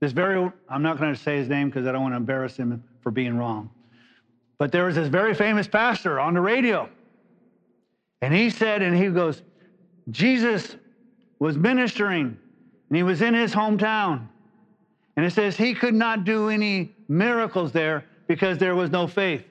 This 0.00 0.12
very, 0.12 0.50
I'm 0.68 0.82
not 0.82 0.98
going 0.98 1.14
to 1.14 1.20
say 1.20 1.38
his 1.38 1.48
name 1.48 1.68
because 1.68 1.86
I 1.86 1.92
don't 1.92 2.02
want 2.02 2.12
to 2.12 2.18
embarrass 2.18 2.56
him 2.56 2.82
for 3.00 3.10
being 3.10 3.36
wrong. 3.36 3.70
But 4.58 4.72
there 4.72 4.84
was 4.84 4.94
this 4.94 5.08
very 5.08 5.34
famous 5.34 5.66
pastor 5.66 6.20
on 6.20 6.34
the 6.34 6.40
radio. 6.40 6.88
And 8.22 8.32
he 8.32 8.50
said, 8.50 8.82
and 8.82 8.96
he 8.96 9.08
goes, 9.08 9.42
Jesus 10.10 10.76
was 11.38 11.56
ministering 11.56 12.36
and 12.88 12.96
he 12.96 13.02
was 13.02 13.22
in 13.22 13.34
his 13.34 13.52
hometown. 13.52 14.28
And 15.16 15.24
it 15.24 15.32
says 15.32 15.56
he 15.56 15.74
could 15.74 15.94
not 15.94 16.24
do 16.24 16.48
any 16.48 16.94
miracles 17.08 17.72
there 17.72 18.04
because 18.26 18.58
there 18.58 18.74
was 18.74 18.90
no 18.90 19.06
faith. 19.06 19.44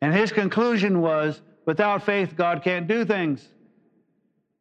And 0.00 0.14
his 0.14 0.32
conclusion 0.32 1.00
was 1.00 1.40
without 1.64 2.02
faith, 2.02 2.36
God 2.36 2.62
can't 2.62 2.86
do 2.86 3.04
things. 3.04 3.48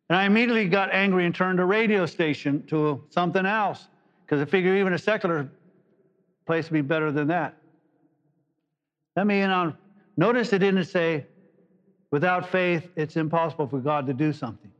And 0.10 0.18
I 0.18 0.26
immediately 0.26 0.68
got 0.68 0.94
angry 0.94 1.26
and 1.26 1.34
turned 1.34 1.60
the 1.60 1.66
radio 1.66 2.06
station 2.06 2.64
to 2.68 3.04
something 3.10 3.46
else 3.46 3.88
because 4.26 4.42
I 4.42 4.46
figured 4.46 4.78
even 4.78 4.94
a 4.94 5.00
secular 5.00 5.50
place 6.46 6.70
would 6.70 6.76
be 6.76 6.82
better 6.82 7.12
than 7.12 7.28
that. 7.30 7.56
Let 9.16 9.26
me 9.26 9.42
in 9.42 9.50
on, 9.50 9.76
notice 10.18 10.54
it 10.54 10.60
didn't 10.60 10.86
say, 10.86 11.26
without 12.12 12.50
faith, 12.50 12.88
it's 12.96 13.16
impossible 13.16 13.68
for 13.68 13.80
God 13.80 14.06
to 14.08 14.14
do 14.14 14.32
something. 14.32 14.72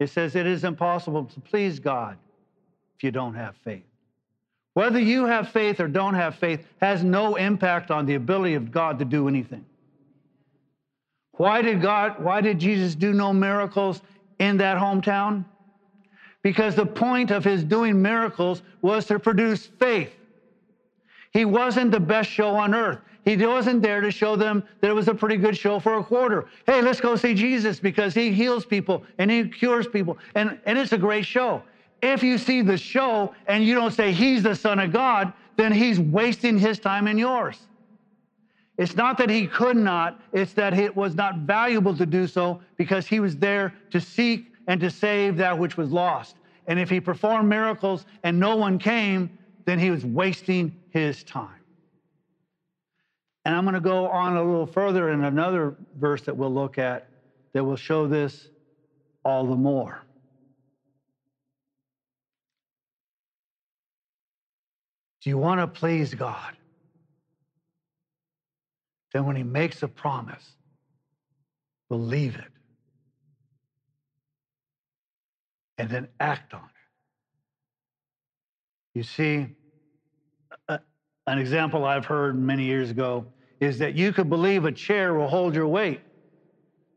It 0.00 0.10
says 0.10 0.34
it 0.34 0.46
is 0.46 0.64
impossible 0.64 1.24
to 1.26 1.40
please 1.40 1.78
God 1.78 2.18
if 2.96 3.04
you 3.04 3.10
don't 3.10 3.34
have 3.34 3.54
faith. 3.64 3.84
Whether 4.72 4.98
you 4.98 5.26
have 5.26 5.50
faith 5.50 5.78
or 5.78 5.86
don't 5.86 6.14
have 6.14 6.34
faith 6.34 6.66
has 6.80 7.04
no 7.04 7.36
impact 7.36 7.92
on 7.92 8.06
the 8.06 8.14
ability 8.14 8.54
of 8.54 8.72
God 8.72 8.98
to 8.98 9.04
do 9.04 9.28
anything. 9.28 9.64
Why 11.36 11.62
did 11.62 11.82
God, 11.82 12.22
why 12.22 12.40
did 12.40 12.58
Jesus 12.58 12.94
do 12.94 13.12
no 13.12 13.32
miracles 13.32 14.02
in 14.38 14.56
that 14.58 14.78
hometown? 14.78 15.44
Because 16.42 16.74
the 16.74 16.86
point 16.86 17.30
of 17.30 17.44
his 17.44 17.64
doing 17.64 18.00
miracles 18.00 18.62
was 18.82 19.06
to 19.06 19.18
produce 19.18 19.66
faith. 19.78 20.12
He 21.32 21.44
wasn't 21.44 21.90
the 21.90 22.00
best 22.00 22.30
show 22.30 22.50
on 22.50 22.74
earth. 22.74 23.00
He 23.24 23.36
wasn't 23.36 23.82
there 23.82 24.02
to 24.02 24.10
show 24.10 24.36
them 24.36 24.62
that 24.80 24.90
it 24.90 24.94
was 24.94 25.08
a 25.08 25.14
pretty 25.14 25.36
good 25.36 25.56
show 25.56 25.80
for 25.80 25.96
a 25.98 26.04
quarter. 26.04 26.46
Hey, 26.66 26.82
let's 26.82 27.00
go 27.00 27.16
see 27.16 27.34
Jesus 27.34 27.80
because 27.80 28.14
he 28.14 28.30
heals 28.32 28.66
people 28.66 29.02
and 29.18 29.30
he 29.30 29.48
cures 29.48 29.88
people. 29.88 30.18
And, 30.34 30.58
and 30.66 30.78
it's 30.78 30.92
a 30.92 30.98
great 30.98 31.24
show. 31.24 31.62
If 32.02 32.22
you 32.22 32.36
see 32.36 32.60
the 32.60 32.76
show 32.76 33.34
and 33.46 33.64
you 33.64 33.74
don't 33.74 33.92
say 33.92 34.12
he's 34.12 34.42
the 34.42 34.54
Son 34.54 34.78
of 34.78 34.92
God, 34.92 35.32
then 35.56 35.72
he's 35.72 35.98
wasting 35.98 36.58
his 36.58 36.78
time 36.78 37.06
and 37.06 37.18
yours. 37.18 37.58
It's 38.76 38.96
not 38.96 39.18
that 39.18 39.30
he 39.30 39.46
could 39.46 39.76
not, 39.76 40.18
it's 40.32 40.52
that 40.54 40.74
it 40.74 40.96
was 40.96 41.14
not 41.14 41.36
valuable 41.36 41.96
to 41.96 42.06
do 42.06 42.26
so 42.26 42.60
because 42.76 43.06
he 43.06 43.20
was 43.20 43.36
there 43.36 43.72
to 43.90 44.00
seek 44.00 44.50
and 44.66 44.80
to 44.80 44.90
save 44.90 45.36
that 45.36 45.58
which 45.58 45.76
was 45.76 45.90
lost. 45.90 46.36
And 46.66 46.78
if 46.78 46.90
he 46.90 47.00
performed 47.00 47.48
miracles 47.48 48.04
and 48.24 48.40
no 48.40 48.56
one 48.56 48.78
came, 48.78 49.30
then 49.66 49.78
he 49.78 49.90
was 49.90 50.04
wasting 50.04 50.72
his 50.90 51.22
time. 51.22 51.60
And 53.44 53.54
I'm 53.54 53.64
going 53.64 53.74
to 53.74 53.80
go 53.80 54.08
on 54.08 54.36
a 54.36 54.42
little 54.42 54.66
further 54.66 55.10
in 55.10 55.22
another 55.22 55.76
verse 55.96 56.22
that 56.22 56.36
we'll 56.36 56.52
look 56.52 56.78
at 56.78 57.04
that 57.52 57.64
will 57.64 57.76
show 57.76 58.08
this 58.08 58.50
all 59.24 59.46
the 59.46 59.56
more. 59.56 60.04
Do 65.22 65.30
you 65.30 65.38
want 65.38 65.60
to 65.60 65.68
please 65.68 66.14
God? 66.14 66.52
Then 69.14 69.26
when 69.26 69.36
He 69.36 69.44
makes 69.44 69.84
a 69.84 69.88
promise, 69.88 70.56
believe 71.90 72.36
it. 72.36 72.52
And 75.78 75.90
then 75.90 76.08
act 76.20 76.54
on 76.54 76.62
it. 76.62 76.84
You 78.98 79.04
see, 79.04 79.48
a, 80.68 80.80
an 81.26 81.38
example 81.38 81.84
I've 81.84 82.06
heard 82.06 82.38
many 82.38 82.64
years 82.64 82.90
ago 82.90 83.26
is 83.60 83.78
that 83.78 83.94
you 83.94 84.12
could 84.12 84.28
believe 84.30 84.64
a 84.64 84.72
chair 84.72 85.14
will 85.14 85.28
hold 85.28 85.54
your 85.54 85.68
weight. 85.68 86.00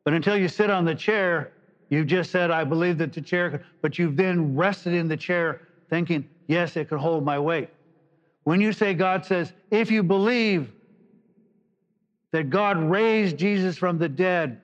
But 0.06 0.14
until 0.14 0.38
you 0.38 0.48
sit 0.48 0.70
on 0.70 0.86
the 0.86 0.96
chair, 0.96 1.54
you've 1.90 2.08
just 2.08 2.32
said, 2.32 2.52
I 2.52 2.64
believe 2.64 2.98
that 3.00 3.14
the 3.14 3.22
chair, 3.22 3.62
but 3.82 3.98
you've 4.00 4.16
then 4.18 4.56
rested 4.56 4.94
in 4.94 5.08
the 5.08 5.18
chair 5.18 5.62
thinking, 5.90 6.26
yes, 6.48 6.78
it 6.78 6.90
could 6.90 7.00
hold 7.00 7.26
my 7.26 7.40
weight. 7.40 7.70
When 8.44 8.62
you 8.62 8.74
say 8.74 8.94
God 8.94 9.26
says, 9.26 9.54
if 9.72 9.92
you 9.92 10.04
believe 10.04 10.74
that 12.34 12.50
God 12.50 12.78
raised 12.78 13.38
Jesus 13.38 13.78
from 13.78 13.98
the 13.98 14.10
dead 14.10 14.58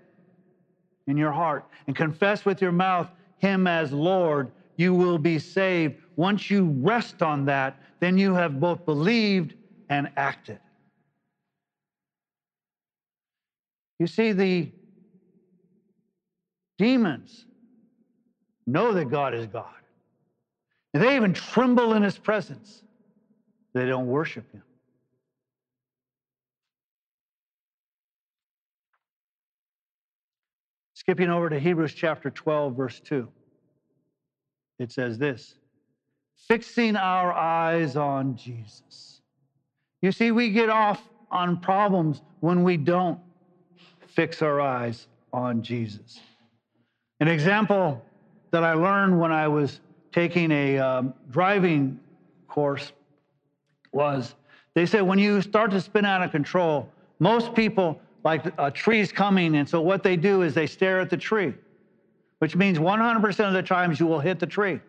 in 1.08 1.18
your 1.18 1.32
heart 1.32 1.66
and 1.88 1.96
confess 1.96 2.46
with 2.46 2.62
your 2.62 2.72
mouth 2.72 3.10
him 3.38 3.68
as 3.68 3.92
Lord, 3.92 4.52
you 4.78 4.94
will 4.94 5.18
be 5.18 5.40
saved. 5.40 5.96
Once 6.16 6.50
you 6.50 6.66
rest 6.82 7.22
on 7.22 7.46
that, 7.46 7.76
then 8.00 8.18
you 8.18 8.34
have 8.34 8.60
both 8.60 8.84
believed 8.86 9.54
and 9.90 10.10
acted. 10.16 10.60
You 14.00 14.08
see, 14.08 14.32
the 14.32 14.72
demons 16.78 17.46
know 18.66 18.94
that 18.94 19.10
God 19.10 19.34
is 19.34 19.46
God, 19.48 19.66
and 20.94 21.04
they 21.04 21.16
even 21.16 21.34
tremble 21.34 21.94
in 21.94 22.04
his 22.04 22.18
presence. 22.18 22.84
They 23.74 23.86
don't 23.86 24.08
worship 24.08 24.46
him. 24.52 24.64
Skipping 31.04 31.30
over 31.30 31.50
to 31.50 31.60
Hebrews 31.60 31.94
chapter 31.94 32.30
12, 32.30 32.76
verse 32.76 33.02
2, 33.02 33.28
it 34.80 34.92
says 34.92 35.18
this 35.18 35.56
fixing 36.48 36.96
our 36.96 37.34
eyes 37.34 37.96
on 37.98 38.38
Jesus, 38.38 39.22
You 40.02 40.14
see, 40.14 40.32
we 40.32 40.50
get 40.52 40.70
off 40.70 41.02
on 41.30 41.60
problems 41.60 42.22
when 42.40 42.64
we 42.64 42.78
don't 42.78 43.20
fix 44.08 44.42
our 44.42 44.62
eyes 44.62 45.08
on 45.34 45.62
Jesus. 45.62 46.20
An 47.20 47.28
example 47.28 48.04
that 48.52 48.64
I 48.64 48.74
learned 48.74 49.20
when 49.20 49.32
I 49.32 49.48
was 49.48 49.82
taking 50.14 50.52
a 50.52 50.78
um, 50.78 51.14
driving 51.32 52.00
course 52.48 52.94
was 53.92 54.36
they 54.74 54.86
said 54.86 55.02
when 55.02 55.20
you 55.20 55.42
start 55.42 55.72
to 55.72 55.82
spin 55.82 56.06
out 56.06 56.22
of 56.22 56.32
control, 56.32 56.90
most 57.20 57.54
people, 57.54 58.00
like 58.24 58.46
a 58.58 58.72
tree's 58.72 59.12
coming, 59.12 59.56
and 59.56 59.68
so 59.68 59.82
what 59.82 60.04
they 60.04 60.16
do 60.16 60.42
is 60.42 60.54
they 60.54 60.68
stare 60.68 61.00
at 61.00 61.10
the 61.10 61.18
tree, 61.18 61.54
which 62.40 62.56
means 62.56 62.80
100% 62.80 63.48
of 63.48 63.54
the 63.54 63.64
times 63.64 64.00
you 64.00 64.08
will 64.08 64.20
hit 64.20 64.40
the 64.40 64.48
tree 64.48 64.80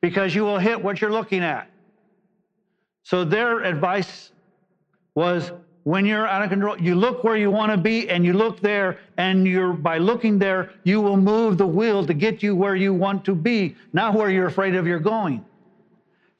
because 0.00 0.34
you 0.34 0.42
will 0.42 0.58
hit 0.58 0.82
what 0.82 1.00
you're 1.00 1.12
looking 1.12 1.42
at. 1.42 1.70
So 3.02 3.24
their 3.24 3.62
advice 3.62 4.32
was 5.14 5.52
when 5.84 6.04
you're 6.04 6.26
out 6.26 6.42
of 6.42 6.50
control, 6.50 6.76
you 6.80 6.96
look 6.96 7.22
where 7.22 7.36
you 7.36 7.50
want 7.50 7.70
to 7.70 7.78
be 7.78 8.08
and 8.08 8.24
you 8.24 8.32
look 8.32 8.60
there, 8.60 8.98
and 9.18 9.46
you're 9.46 9.72
by 9.72 9.98
looking 9.98 10.38
there, 10.38 10.72
you 10.82 11.00
will 11.00 11.16
move 11.16 11.58
the 11.58 11.66
wheel 11.66 12.04
to 12.04 12.12
get 12.12 12.42
you 12.42 12.56
where 12.56 12.74
you 12.74 12.92
want 12.92 13.24
to 13.26 13.34
be, 13.34 13.76
not 13.92 14.14
where 14.14 14.28
you're 14.28 14.48
afraid 14.48 14.74
of 14.74 14.86
you're 14.86 14.98
going. 14.98 15.44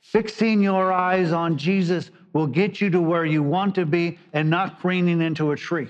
Fixing 0.01 0.61
your 0.61 0.93
eyes 0.93 1.31
on 1.31 1.57
Jesus 1.57 2.11
will 2.33 2.47
get 2.47 2.81
you 2.81 2.91
to 2.91 3.01
where 3.01 3.25
you 3.25 3.43
want 3.43 3.75
to 3.77 3.87
be 3.87 4.19
and 4.33 4.51
not 4.51 4.81
careening 4.81 5.23
into 5.23 5.53
a 5.53 5.57
tree. 5.57 5.89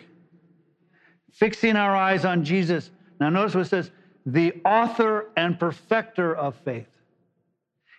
Fixing 1.36 1.76
our 1.76 1.94
eyes 1.94 2.24
on 2.24 2.44
Jesus. 2.44 2.90
Now, 3.20 3.28
notice 3.28 3.54
what 3.54 3.66
it 3.66 3.68
says 3.68 3.90
the 4.24 4.54
author 4.64 5.26
and 5.36 5.58
perfecter 5.58 6.34
of 6.34 6.56
faith. 6.56 6.88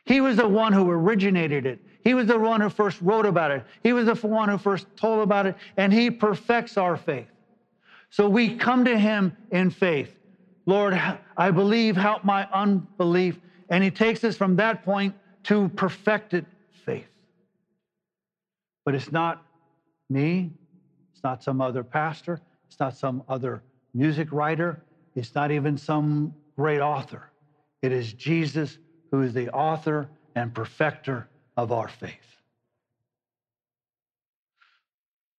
He 0.05 0.21
was 0.21 0.37
the 0.37 0.47
one 0.47 0.73
who 0.73 0.89
originated 0.89 1.65
it. 1.65 1.79
He 2.03 2.13
was 2.13 2.27
the 2.27 2.39
one 2.39 2.61
who 2.61 2.69
first 2.69 2.99
wrote 2.99 3.25
about 3.25 3.51
it. 3.51 3.63
He 3.83 3.93
was 3.93 4.07
the 4.07 4.15
one 4.27 4.49
who 4.49 4.57
first 4.57 4.87
told 4.95 5.21
about 5.21 5.45
it, 5.45 5.55
and 5.77 5.93
He 5.93 6.09
perfects 6.09 6.77
our 6.77 6.97
faith. 6.97 7.29
So 8.09 8.27
we 8.27 8.55
come 8.55 8.85
to 8.85 8.97
Him 8.97 9.33
in 9.51 9.69
faith. 9.69 10.17
Lord, 10.65 10.99
I 11.37 11.51
believe, 11.51 11.95
help 11.95 12.23
my 12.23 12.47
unbelief. 12.51 13.39
And 13.69 13.83
He 13.83 13.91
takes 13.91 14.23
us 14.23 14.35
from 14.35 14.55
that 14.55 14.83
point 14.83 15.13
to 15.43 15.69
perfected 15.69 16.45
faith. 16.71 17.09
But 18.83 18.95
it's 18.95 19.11
not 19.11 19.43
me, 20.09 20.51
it's 21.13 21.23
not 21.23 21.43
some 21.43 21.61
other 21.61 21.83
pastor, 21.83 22.41
it's 22.67 22.79
not 22.79 22.95
some 22.95 23.23
other 23.27 23.63
music 23.93 24.31
writer, 24.31 24.83
it's 25.15 25.33
not 25.33 25.51
even 25.51 25.77
some 25.77 26.33
great 26.55 26.79
author. 26.79 27.31
It 27.81 27.91
is 27.91 28.13
Jesus 28.13 28.77
who 29.11 29.21
is 29.21 29.33
the 29.33 29.49
author 29.49 30.09
and 30.35 30.53
perfecter 30.53 31.27
of 31.55 31.71
our 31.71 31.87
faith. 31.87 32.11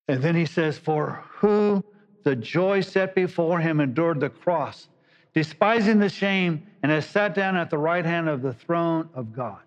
And 0.09 0.23
then 0.23 0.35
he 0.35 0.47
says, 0.47 0.79
For 0.79 1.23
who 1.29 1.85
the 2.25 2.35
joy 2.35 2.81
set 2.81 3.15
before 3.15 3.61
him 3.61 3.81
endured 3.81 4.21
the 4.21 4.31
cross, 4.31 4.89
despising 5.35 5.99
the 5.99 6.09
shame, 6.09 6.67
and 6.83 6.91
has 6.91 7.07
sat 7.07 7.35
down 7.35 7.57
at 7.57 7.71
the 7.71 7.79
right 7.79 8.05
hand 8.05 8.29
of 8.29 8.43
the 8.43 8.55
throne 8.55 9.09
of 9.15 9.35
God. 9.35 9.61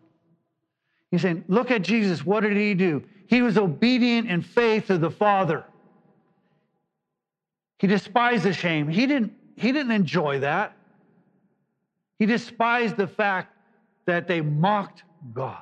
He's 1.11 1.21
saying, 1.21 1.45
Look 1.47 1.71
at 1.71 1.83
Jesus. 1.83 2.25
What 2.25 2.41
did 2.41 2.57
he 2.57 2.73
do? 2.73 3.03
He 3.27 3.41
was 3.41 3.57
obedient 3.57 4.29
in 4.29 4.41
faith 4.41 4.87
to 4.87 4.97
the 4.97 5.11
Father. 5.11 5.63
He 7.81 7.87
despised 7.87 8.43
the 8.43 8.53
shame. 8.53 8.87
He 8.87 9.07
didn't, 9.07 9.33
he 9.55 9.71
didn't 9.71 9.91
enjoy 9.91 10.39
that. 10.39 10.77
He 12.19 12.27
despised 12.27 12.95
the 12.95 13.07
fact 13.07 13.55
that 14.05 14.27
they 14.27 14.39
mocked 14.39 15.03
God. 15.33 15.57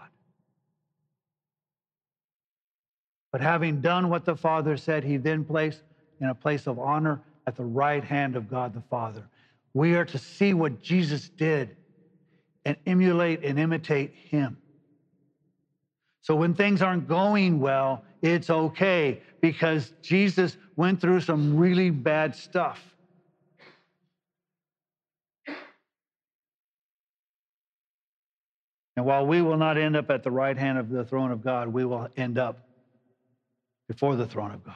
But 3.32 3.40
having 3.40 3.80
done 3.80 4.10
what 4.10 4.26
the 4.26 4.36
Father 4.36 4.76
said, 4.76 5.06
he 5.06 5.16
then 5.16 5.46
placed 5.46 5.82
in 6.20 6.28
a 6.28 6.36
place 6.36 6.68
of 6.68 6.78
honor 6.78 7.22
at 7.48 7.56
the 7.56 7.64
right 7.64 8.04
hand 8.04 8.36
of 8.36 8.50
God 8.50 8.74
the 8.74 8.84
Father. 8.90 9.30
We 9.74 9.96
are 9.96 10.04
to 10.04 10.18
see 10.18 10.54
what 10.54 10.82
Jesus 10.82 11.32
did 11.38 11.78
and 12.66 12.76
emulate 12.86 13.46
and 13.46 13.58
imitate 13.58 14.14
him. 14.30 14.58
So 16.20 16.36
when 16.36 16.54
things 16.54 16.82
aren't 16.82 17.08
going 17.08 17.62
well, 17.62 18.04
it's 18.22 18.50
okay 18.50 19.22
because 19.42 19.94
Jesus 20.02 20.58
went 20.76 21.02
through 21.02 21.22
some 21.22 21.58
really 21.58 21.90
bad 21.90 22.36
stuff. 22.36 22.96
And 28.96 29.06
while 29.06 29.26
we 29.26 29.42
will 29.42 29.56
not 29.56 29.78
end 29.78 29.96
up 29.96 30.10
at 30.10 30.24
the 30.24 30.32
right 30.32 30.58
hand 30.58 30.78
of 30.78 30.90
the 30.90 31.06
throne 31.06 31.32
of 31.32 31.42
God, 31.42 31.70
we 31.70 31.86
will 31.86 32.10
end 32.18 32.38
up 32.38 32.60
before 33.88 34.18
the 34.18 34.28
throne 34.28 34.52
of 34.52 34.62
God. 34.64 34.76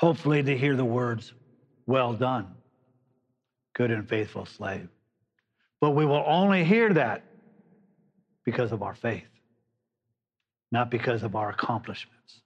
Hopefully, 0.00 0.42
to 0.42 0.56
hear 0.56 0.76
the 0.76 0.84
words, 0.84 1.32
Well 1.86 2.12
done, 2.12 2.56
good 3.74 3.90
and 3.92 4.08
faithful 4.08 4.46
slave. 4.46 4.88
But 5.80 5.90
we 5.90 6.04
will 6.04 6.24
only 6.26 6.64
hear 6.64 6.92
that 6.94 7.22
because 8.44 8.72
of 8.72 8.82
our 8.82 8.94
faith, 8.94 9.28
not 10.70 10.90
because 10.90 11.22
of 11.22 11.34
our 11.34 11.50
accomplishments. 11.50 12.42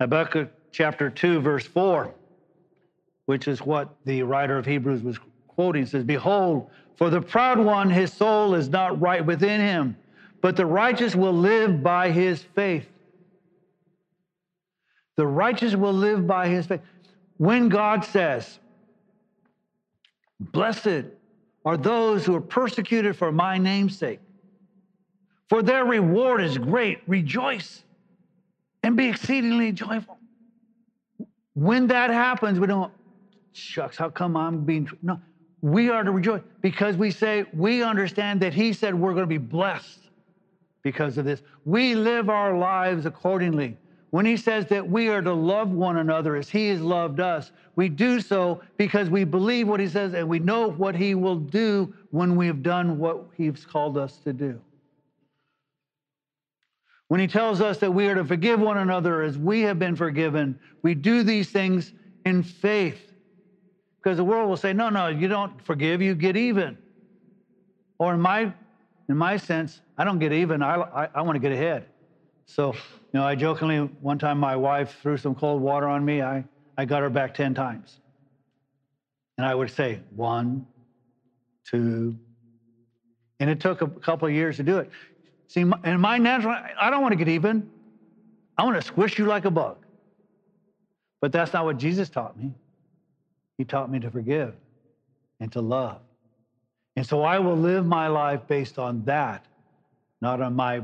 Habakkuk 0.00 0.50
chapter 0.72 1.10
2, 1.10 1.40
verse 1.40 1.66
4, 1.66 2.14
which 3.26 3.48
is 3.48 3.60
what 3.60 3.96
the 4.04 4.22
writer 4.22 4.56
of 4.56 4.64
Hebrews 4.64 5.02
was 5.02 5.18
quoting, 5.48 5.86
says, 5.86 6.04
Behold, 6.04 6.70
for 6.96 7.10
the 7.10 7.20
proud 7.20 7.58
one, 7.58 7.90
his 7.90 8.12
soul 8.12 8.54
is 8.54 8.68
not 8.68 9.00
right 9.00 9.24
within 9.24 9.60
him, 9.60 9.96
but 10.40 10.56
the 10.56 10.66
righteous 10.66 11.14
will 11.14 11.32
live 11.32 11.82
by 11.82 12.10
his 12.10 12.42
faith. 12.42 12.86
The 15.16 15.26
righteous 15.26 15.74
will 15.74 15.92
live 15.92 16.26
by 16.26 16.48
his 16.48 16.66
faith. 16.66 16.80
When 17.38 17.68
God 17.68 18.04
says, 18.04 18.58
Blessed 20.40 21.06
are 21.64 21.76
those 21.76 22.24
who 22.24 22.36
are 22.36 22.40
persecuted 22.40 23.16
for 23.16 23.32
my 23.32 23.58
name's 23.58 23.98
sake, 23.98 24.20
for 25.48 25.62
their 25.62 25.84
reward 25.84 26.42
is 26.42 26.58
great. 26.58 27.00
Rejoice 27.06 27.82
and 28.82 28.96
be 28.96 29.08
exceedingly 29.08 29.72
joyful. 29.72 30.18
When 31.54 31.88
that 31.88 32.10
happens, 32.10 32.60
we 32.60 32.66
don't, 32.66 32.92
shucks, 33.52 33.96
how 33.96 34.10
come 34.10 34.36
I'm 34.36 34.64
being. 34.64 34.88
No, 35.02 35.20
we 35.60 35.90
are 35.90 36.04
to 36.04 36.10
rejoice 36.10 36.42
because 36.60 36.96
we 36.96 37.10
say 37.10 37.44
we 37.52 37.82
understand 37.82 38.40
that 38.42 38.54
He 38.54 38.72
said 38.72 38.94
we're 38.94 39.12
going 39.12 39.24
to 39.24 39.26
be 39.26 39.38
blessed 39.38 40.10
because 40.82 41.18
of 41.18 41.24
this. 41.24 41.42
We 41.64 41.94
live 41.94 42.28
our 42.28 42.56
lives 42.56 43.06
accordingly. 43.06 43.76
When 44.10 44.24
He 44.24 44.36
says 44.36 44.66
that 44.66 44.88
we 44.88 45.08
are 45.08 45.20
to 45.20 45.32
love 45.32 45.70
one 45.70 45.96
another 45.96 46.36
as 46.36 46.48
He 46.48 46.68
has 46.68 46.80
loved 46.80 47.20
us, 47.20 47.50
we 47.74 47.88
do 47.88 48.20
so 48.20 48.60
because 48.76 49.10
we 49.10 49.24
believe 49.24 49.66
what 49.66 49.80
He 49.80 49.88
says 49.88 50.14
and 50.14 50.28
we 50.28 50.38
know 50.38 50.70
what 50.70 50.94
He 50.94 51.14
will 51.14 51.36
do 51.36 51.92
when 52.10 52.36
we 52.36 52.46
have 52.46 52.62
done 52.62 52.98
what 52.98 53.26
He's 53.36 53.66
called 53.66 53.98
us 53.98 54.18
to 54.18 54.32
do. 54.32 54.60
When 57.08 57.20
He 57.20 57.26
tells 57.26 57.60
us 57.60 57.78
that 57.78 57.92
we 57.92 58.08
are 58.08 58.14
to 58.14 58.24
forgive 58.24 58.60
one 58.60 58.78
another 58.78 59.22
as 59.22 59.36
we 59.38 59.62
have 59.62 59.78
been 59.78 59.96
forgiven, 59.96 60.58
we 60.82 60.94
do 60.94 61.22
these 61.22 61.50
things 61.50 61.92
in 62.24 62.42
faith 62.42 63.00
because 64.02 64.16
the 64.16 64.24
world 64.24 64.48
will 64.48 64.56
say, 64.56 64.72
no, 64.72 64.90
no, 64.90 65.08
you 65.08 65.28
don't 65.28 65.60
forgive, 65.62 66.00
you 66.00 66.14
get 66.14 66.36
even. 66.36 66.78
Or 67.98 68.14
in 68.14 68.20
my, 68.20 68.54
in 69.08 69.16
my 69.16 69.36
sense, 69.36 69.80
I 69.96 70.04
don't 70.04 70.18
get 70.18 70.32
even, 70.32 70.62
I, 70.62 70.76
I, 70.76 71.08
I 71.14 71.22
want 71.22 71.36
to 71.36 71.40
get 71.40 71.52
ahead. 71.52 71.86
So, 72.46 72.72
you 72.72 73.20
know, 73.20 73.24
I 73.24 73.34
jokingly, 73.34 73.78
one 74.00 74.18
time 74.18 74.38
my 74.38 74.56
wife 74.56 74.98
threw 75.02 75.16
some 75.16 75.34
cold 75.34 75.60
water 75.60 75.88
on 75.88 76.04
me, 76.04 76.22
I, 76.22 76.44
I 76.76 76.84
got 76.84 77.02
her 77.02 77.10
back 77.10 77.34
10 77.34 77.54
times. 77.54 77.98
And 79.36 79.46
I 79.46 79.54
would 79.54 79.70
say, 79.70 80.00
one, 80.14 80.66
two, 81.66 82.16
and 83.40 83.50
it 83.50 83.60
took 83.60 83.82
a 83.82 83.88
couple 83.88 84.26
of 84.26 84.34
years 84.34 84.56
to 84.56 84.62
do 84.62 84.78
it. 84.78 84.90
See, 85.48 85.60
in 85.60 86.00
my 86.00 86.18
natural, 86.18 86.54
I 86.78 86.90
don't 86.90 87.02
want 87.02 87.12
to 87.12 87.16
get 87.16 87.28
even. 87.28 87.70
I 88.56 88.64
want 88.64 88.76
to 88.76 88.82
squish 88.82 89.18
you 89.18 89.24
like 89.24 89.46
a 89.46 89.50
bug. 89.50 89.78
But 91.20 91.32
that's 91.32 91.52
not 91.52 91.64
what 91.64 91.78
Jesus 91.78 92.08
taught 92.08 92.38
me. 92.38 92.54
He 93.56 93.64
taught 93.64 93.90
me 93.90 93.98
to 94.00 94.10
forgive 94.10 94.54
and 95.40 95.50
to 95.52 95.60
love. 95.60 96.00
And 96.96 97.06
so 97.06 97.22
I 97.22 97.38
will 97.38 97.56
live 97.56 97.86
my 97.86 98.08
life 98.08 98.46
based 98.46 98.78
on 98.78 99.04
that, 99.04 99.46
not 100.20 100.40
on 100.40 100.54
my 100.54 100.82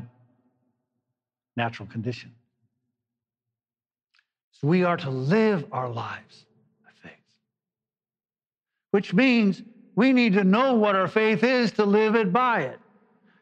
natural 1.57 1.89
condition. 1.89 2.33
So 4.53 4.69
we 4.69 4.85
are 4.85 4.97
to 4.97 5.11
live 5.11 5.67
our 5.73 5.89
lives 5.89 6.47
by 6.85 6.91
faith, 7.09 7.19
which 8.93 9.13
means 9.13 9.63
we 9.95 10.13
need 10.13 10.33
to 10.35 10.45
know 10.45 10.75
what 10.75 10.97
our 10.97 11.09
faith 11.09 11.45
is 11.45 11.73
to 11.73 11.85
live 11.85 12.15
it 12.15 12.33
by 12.33 12.63
it. 12.63 12.79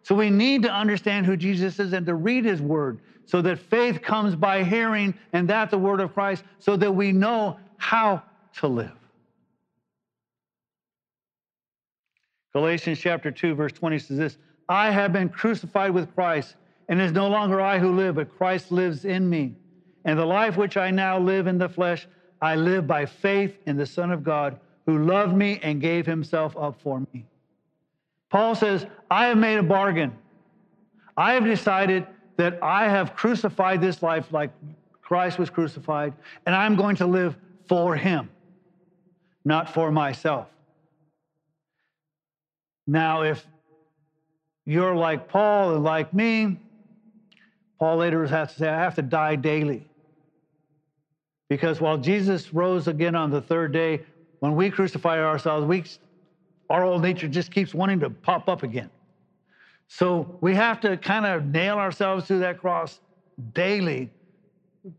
So 0.03 0.15
we 0.15 0.31
need 0.31 0.63
to 0.63 0.73
understand 0.73 1.27
who 1.27 1.37
Jesus 1.37 1.79
is 1.79 1.93
and 1.93 2.07
to 2.07 2.15
read 2.15 2.45
his 2.45 2.61
word 2.61 3.01
so 3.25 3.41
that 3.43 3.59
faith 3.59 4.03
comes 4.03 4.35
by 4.35 4.65
hearing 4.65 5.15
and 5.33 5.49
that 5.49 5.71
the 5.71 5.79
word 5.79 6.01
of 6.01 6.13
Christ 6.13 6.43
so 6.59 6.77
that 6.77 6.93
we 6.93 7.13
know 7.13 7.59
how 7.77 8.23
to 8.57 8.67
live. 8.67 8.93
Galatians 12.53 12.99
chapter 12.99 13.31
2, 13.31 13.55
verse 13.55 13.73
20 13.73 13.99
says 13.99 14.19
this 14.19 14.39
I 14.69 14.91
have 14.91 15.13
been 15.13 15.29
crucified 15.29 15.93
with 15.93 16.15
Christ, 16.15 16.57
and 16.89 17.01
it 17.01 17.05
is 17.05 17.13
no 17.13 17.29
longer 17.29 17.61
I 17.61 17.79
who 17.79 17.93
live, 17.93 18.17
but 18.17 18.37
Christ 18.37 18.71
lives 18.71 19.05
in 19.05 19.29
me. 19.29 19.57
And 20.05 20.19
the 20.19 20.27
life 20.27 20.57
which 20.57 20.77
I 20.77 20.91
now 20.91 21.19
live 21.19 21.47
in 21.47 21.59
the 21.59 21.69
flesh, 21.69 22.09
I 22.41 22.57
live 22.57 22.87
by 22.87 23.07
faith 23.07 23.57
in 23.67 23.77
the 23.77 23.87
Son 23.87 24.11
of 24.11 24.25
God, 24.25 24.59
who 24.87 24.99
loved 25.05 25.35
me 25.35 25.61
and 25.63 25.81
gave 25.81 26.07
himself 26.07 26.57
up 26.57 26.81
for 26.81 27.01
me. 27.13 27.27
Paul 28.33 28.55
says, 28.55 28.87
I 29.11 29.27
have 29.27 29.37
made 29.37 29.59
a 29.59 29.63
bargain. 29.63 30.17
I 31.19 31.35
have 31.35 31.45
decided 31.45 32.07
that 32.39 32.63
I 32.63 32.89
have 32.89 33.15
crucified 33.15 33.83
this 33.83 34.03
life 34.03 34.33
like 34.33 34.51
Christ 35.03 35.39
was 35.39 35.51
crucified, 35.51 36.15
and 36.47 36.55
I'm 36.55 36.75
going 36.75 36.97
to 36.97 37.07
live 37.07 37.37
for 37.69 37.95
him, 37.95 38.31
not 39.45 39.75
for 39.75 39.93
myself. 39.93 40.49
Now, 42.87 43.23
if 43.23 43.47
you're 44.65 44.97
like 44.97 45.29
Paul 45.29 45.75
and 45.75 45.85
like 45.85 46.15
me, 46.15 46.57
Paul 47.79 47.99
later 47.99 48.27
has 48.27 48.55
to 48.55 48.59
say, 48.61 48.69
I 48.69 48.79
have 48.79 48.95
to 48.95 49.03
die 49.03 49.37
daily. 49.37 49.91
Because 51.51 51.83
while 51.83 51.99
Jesus 51.99 52.55
rose 52.55 52.89
again 52.89 53.15
on 53.15 53.31
the 53.31 53.43
third 53.43 53.73
day, 53.73 54.01
when 54.41 54.57
we 54.57 54.71
crucify 54.71 55.23
ourselves, 55.23 55.67
we, 55.67 55.85
our 56.73 56.85
old 56.85 57.03
nature 57.03 57.29
just 57.29 57.53
keeps 57.53 57.75
wanting 57.75 58.01
to 58.01 58.09
pop 58.09 58.49
up 58.49 58.63
again. 58.63 58.89
So 59.89 60.39
we 60.41 60.55
have 60.55 60.81
to 60.81 60.97
kind 60.97 61.27
of 61.27 61.45
nail 61.45 61.77
ourselves 61.77 62.27
to 62.29 62.39
that 62.39 62.59
cross 62.59 62.99
daily 63.53 64.11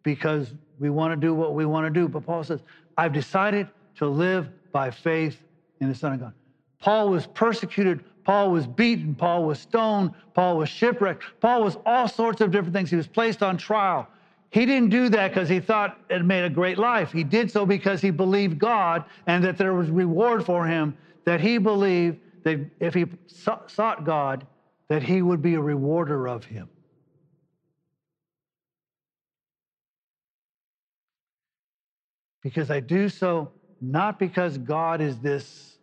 because 0.03 0.53
we 0.77 0.91
want 0.91 1.13
to 1.13 1.15
do 1.15 1.33
what 1.33 1.55
we 1.55 1.65
want 1.65 1.87
to 1.87 1.89
do. 1.89 2.07
But 2.07 2.27
Paul 2.27 2.43
says, 2.43 2.59
I've 2.95 3.11
decided 3.11 3.67
to 3.95 4.07
live 4.07 4.49
by 4.71 4.91
faith 4.91 5.41
in 5.81 5.89
the 5.89 5.95
Son 5.95 6.13
of 6.13 6.19
God. 6.19 6.33
Paul 6.79 7.09
was 7.09 7.25
persecuted. 7.25 8.03
Paul 8.23 8.51
was 8.51 8.67
beaten. 8.67 9.15
Paul 9.15 9.45
was 9.45 9.59
stoned. 9.59 10.11
Paul 10.35 10.57
was 10.57 10.69
shipwrecked. 10.69 11.23
Paul 11.41 11.63
was 11.63 11.77
all 11.87 12.07
sorts 12.07 12.39
of 12.39 12.51
different 12.51 12.73
things. 12.73 12.91
He 12.91 12.97
was 12.97 13.07
placed 13.07 13.41
on 13.41 13.57
trial. 13.57 14.07
He 14.51 14.67
didn't 14.67 14.89
do 14.89 15.09
that 15.09 15.29
because 15.29 15.49
he 15.49 15.59
thought 15.59 15.97
it 16.11 16.23
made 16.23 16.43
a 16.43 16.49
great 16.51 16.77
life. 16.77 17.11
He 17.11 17.23
did 17.23 17.49
so 17.49 17.65
because 17.65 17.99
he 17.99 18.11
believed 18.11 18.59
God 18.59 19.05
and 19.25 19.43
that 19.43 19.57
there 19.57 19.73
was 19.73 19.89
reward 19.89 20.45
for 20.45 20.67
him, 20.67 20.95
that 21.25 21.41
he 21.41 21.57
believed 21.57 22.19
that 22.43 22.59
if 22.79 22.93
he 22.93 23.05
sought 23.27 24.03
God, 24.03 24.45
that 24.89 25.03
he 25.03 25.21
would 25.21 25.41
be 25.41 25.55
a 25.55 25.61
rewarder 25.61 26.27
of 26.27 26.45
him. 26.45 26.69
Because 32.41 32.69
I 32.69 32.81
do 32.81 33.07
so 33.07 33.53
not 33.79 34.19
because 34.19 34.57
God 34.57 35.01
is 35.01 35.19
this, 35.19 35.77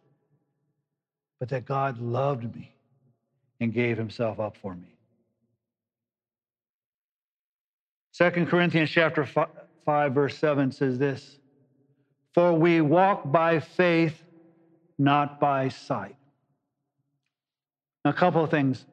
but 1.39 1.49
that 1.51 1.65
God 1.65 1.99
loved 1.99 2.55
me 2.55 2.75
and 3.61 3.73
gave 3.73 3.97
himself 3.99 4.39
up 4.39 4.57
for 4.57 4.75
me. 4.75 4.97
Second 8.13 8.49
Corinthians 8.49 8.91
chapter 8.91 9.27
5 9.87 10.13
verse 10.13 10.37
7 10.37 10.71
says 10.73 10.99
this, 10.99 11.39
"For 12.35 12.53
we 12.53 12.81
walk 12.81 13.31
by 13.31 13.61
faith, 13.61 14.23
not 15.01 15.41
by 15.41 15.69
sight." 15.69 16.17
A 18.05 18.13
couple 18.13 18.45
of 18.45 18.51
things. 18.51 18.87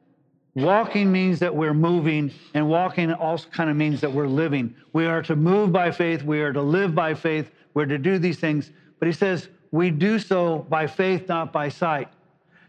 Walking 0.54 1.12
means 1.12 1.38
that 1.38 1.54
we're 1.54 1.74
moving, 1.74 2.32
and 2.54 2.68
walking 2.68 3.12
also 3.12 3.48
kind 3.50 3.70
of 3.70 3.76
means 3.76 4.00
that 4.00 4.12
we're 4.12 4.26
living. 4.26 4.74
We 4.92 5.06
are 5.06 5.22
to 5.22 5.36
move 5.36 5.70
by 5.70 5.92
faith, 5.92 6.24
we 6.24 6.40
are 6.40 6.52
to 6.52 6.62
live 6.62 6.94
by 6.94 7.14
faith, 7.14 7.52
we're 7.74 7.86
to 7.86 7.98
do 7.98 8.18
these 8.18 8.40
things. 8.40 8.72
But 8.98 9.06
he 9.06 9.12
says, 9.12 9.48
we 9.70 9.90
do 9.90 10.18
so 10.18 10.66
by 10.68 10.86
faith, 10.86 11.28
not 11.28 11.52
by 11.52 11.68
sight. 11.68 12.08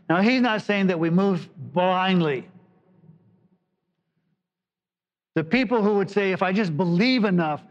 Now, 0.07 0.21
he's 0.21 0.41
not 0.41 0.61
saying 0.61 0.87
that 0.87 0.99
we 0.99 1.09
move 1.09 1.49
blindly. 1.73 2.47
The 5.35 5.43
people 5.43 5.81
who 5.81 5.95
would 5.95 6.11
say, 6.11 6.31
if 6.31 6.43
I 6.43 6.51
just 6.51 6.75
believe 6.75 7.23
enough, 7.23 7.63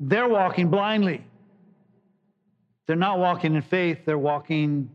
they're 0.00 0.28
walking 0.28 0.70
blindly. 0.70 1.24
They're 2.86 2.96
not 2.96 3.18
walking 3.18 3.54
in 3.54 3.62
faith, 3.62 3.98
they're 4.06 4.18
walking 4.18 4.90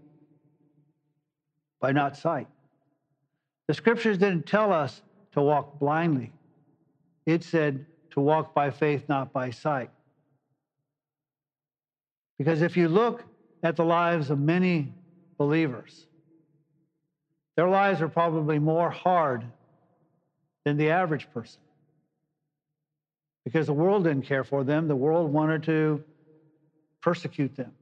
by 1.83 1.91
not 1.91 2.15
sight. 2.15 2.47
The 3.67 3.73
scriptures 3.73 4.17
didn't 4.17 4.45
tell 4.45 4.71
us 4.71 5.01
to 5.33 5.41
walk 5.41 5.79
blindly, 5.79 6.31
it 7.25 7.43
said 7.43 7.85
to 8.11 8.21
walk 8.21 8.55
by 8.55 8.71
faith, 8.71 9.03
not 9.09 9.33
by 9.33 9.49
sight. 9.49 9.89
Because 12.37 12.61
if 12.61 12.77
you 12.77 12.87
look 12.87 13.25
at 13.63 13.75
the 13.75 13.83
lives 13.83 14.29
of 14.29 14.39
many 14.39 14.93
believers, 15.37 16.07
their 17.57 17.67
lives 17.67 18.01
are 18.01 18.07
probably 18.07 18.59
more 18.59 18.89
hard 18.89 19.43
than 20.63 20.77
the 20.77 20.89
average 20.89 21.27
person. 21.33 21.59
Because 23.43 23.67
the 23.67 23.73
world 23.73 24.05
didn't 24.05 24.25
care 24.25 24.45
for 24.45 24.63
them, 24.63 24.87
the 24.87 24.95
world 24.95 25.33
wanted 25.33 25.63
to 25.63 26.01
persecute 27.01 27.57
them. 27.57 27.73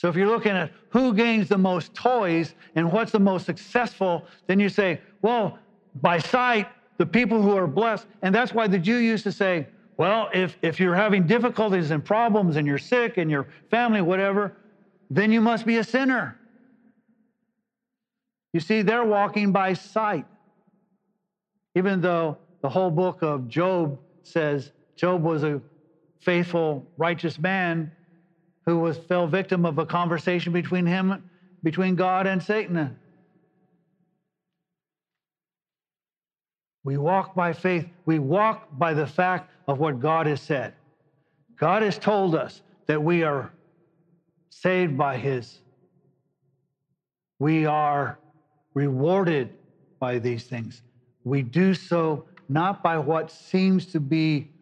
So 0.00 0.08
if 0.08 0.16
you're 0.16 0.28
looking 0.28 0.52
at 0.52 0.70
who 0.88 1.12
gains 1.12 1.50
the 1.50 1.58
most 1.58 1.92
toys 1.92 2.54
and 2.74 2.90
what's 2.90 3.12
the 3.12 3.20
most 3.20 3.44
successful, 3.44 4.24
then 4.46 4.58
you 4.58 4.70
say, 4.70 4.98
well, 5.20 5.58
by 5.94 6.16
sight, 6.16 6.68
the 6.96 7.04
people 7.04 7.42
who 7.42 7.54
are 7.54 7.66
blessed. 7.66 8.06
And 8.22 8.34
that's 8.34 8.54
why 8.54 8.66
the 8.66 8.78
Jew 8.78 8.96
used 8.96 9.24
to 9.24 9.32
say, 9.32 9.66
well, 9.98 10.30
if, 10.32 10.56
if 10.62 10.80
you're 10.80 10.94
having 10.94 11.26
difficulties 11.26 11.90
and 11.90 12.02
problems 12.02 12.56
and 12.56 12.66
you're 12.66 12.78
sick 12.78 13.18
and 13.18 13.30
your 13.30 13.46
family, 13.70 14.00
whatever, 14.00 14.56
then 15.10 15.30
you 15.32 15.42
must 15.42 15.66
be 15.66 15.76
a 15.76 15.84
sinner. 15.84 16.38
You 18.54 18.60
see, 18.60 18.80
they're 18.80 19.04
walking 19.04 19.52
by 19.52 19.74
sight. 19.74 20.24
Even 21.74 22.00
though 22.00 22.38
the 22.62 22.70
whole 22.70 22.90
book 22.90 23.20
of 23.20 23.48
Job 23.48 23.98
says 24.22 24.72
Job 24.96 25.22
was 25.22 25.44
a 25.44 25.60
faithful, 26.22 26.86
righteous 26.96 27.38
man, 27.38 27.92
who 28.70 28.78
was 28.78 28.96
fell 28.96 29.26
victim 29.26 29.66
of 29.66 29.78
a 29.78 29.84
conversation 29.84 30.52
between 30.52 30.86
him, 30.86 31.24
between 31.62 31.96
God 31.96 32.28
and 32.28 32.40
Satan. 32.40 32.96
We 36.84 36.96
walk 36.96 37.34
by 37.34 37.52
faith. 37.52 37.86
We 38.06 38.20
walk 38.20 38.68
by 38.70 38.94
the 38.94 39.06
fact 39.06 39.50
of 39.66 39.80
what 39.80 39.98
God 39.98 40.26
has 40.26 40.40
said. 40.40 40.74
God 41.58 41.82
has 41.82 41.98
told 41.98 42.36
us 42.36 42.62
that 42.86 43.02
we 43.02 43.24
are 43.24 43.52
saved 44.50 44.96
by 44.96 45.16
His. 45.16 45.60
We 47.38 47.66
are 47.66 48.18
rewarded 48.74 49.50
by 49.98 50.20
these 50.20 50.44
things. 50.44 50.82
We 51.24 51.42
do 51.42 51.74
so 51.74 52.24
not 52.48 52.82
by 52.82 52.98
what 52.98 53.30
seems 53.30 53.86
to 53.86 54.00
be 54.00 54.52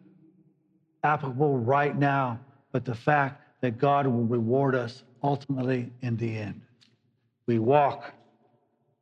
applicable 1.03 1.59
right 1.59 1.95
now, 1.95 2.41
but 2.73 2.85
the 2.85 2.95
fact 2.95 3.41
that 3.61 3.77
God 3.77 4.07
will 4.07 4.25
reward 4.25 4.75
us 4.75 5.03
ultimately 5.23 5.91
in 6.01 6.17
the 6.17 6.37
end. 6.37 6.61
We 7.45 7.59
walk 7.59 8.13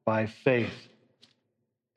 by 0.05 0.25
faith 0.25 0.87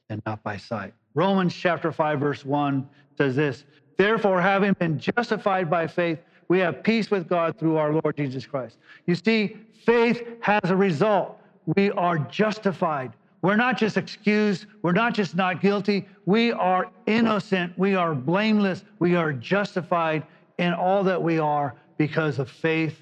and 0.09 0.21
not 0.27 0.43
by 0.43 0.57
sight. 0.57 0.93
Romans 1.15 1.55
chapter 1.55 1.93
5, 1.93 2.21
verse 2.21 2.45
1 2.45 2.89
says 3.17 3.37
this 3.37 3.65
Therefore, 3.97 4.41
having 4.41 4.73
been 4.75 4.99
justified 4.99 5.71
by 5.71 5.87
faith, 5.87 6.19
we 6.49 6.59
have 6.59 6.83
peace 6.83 7.11
with 7.11 7.29
God 7.29 7.59
through 7.59 7.77
our 7.77 7.93
Lord 7.93 8.17
Jesus 8.17 8.47
Christ. 8.47 8.79
You 9.07 9.15
see, 9.15 9.57
faith 9.85 10.27
has 10.41 10.61
a 10.65 10.77
result. 10.77 11.39
We 11.77 11.91
are 11.93 12.19
justified. 12.19 13.13
We're 13.43 13.57
not 13.57 13.79
just 13.79 13.97
excused. 13.97 14.67
We're 14.83 14.93
not 14.93 15.15
just 15.15 15.35
not 15.35 15.61
guilty. 15.61 16.07
We 16.27 16.53
are 16.53 16.91
innocent. 17.07 17.79
We 17.79 17.95
are 17.95 18.15
blameless. 18.15 18.85
We 18.99 19.17
are 19.17 19.33
justified 19.33 20.25
in 20.59 20.73
all 20.73 21.05
that 21.05 21.23
we 21.23 21.39
are 21.39 21.75
because 22.01 22.39
of 22.39 22.49
faith 22.49 22.99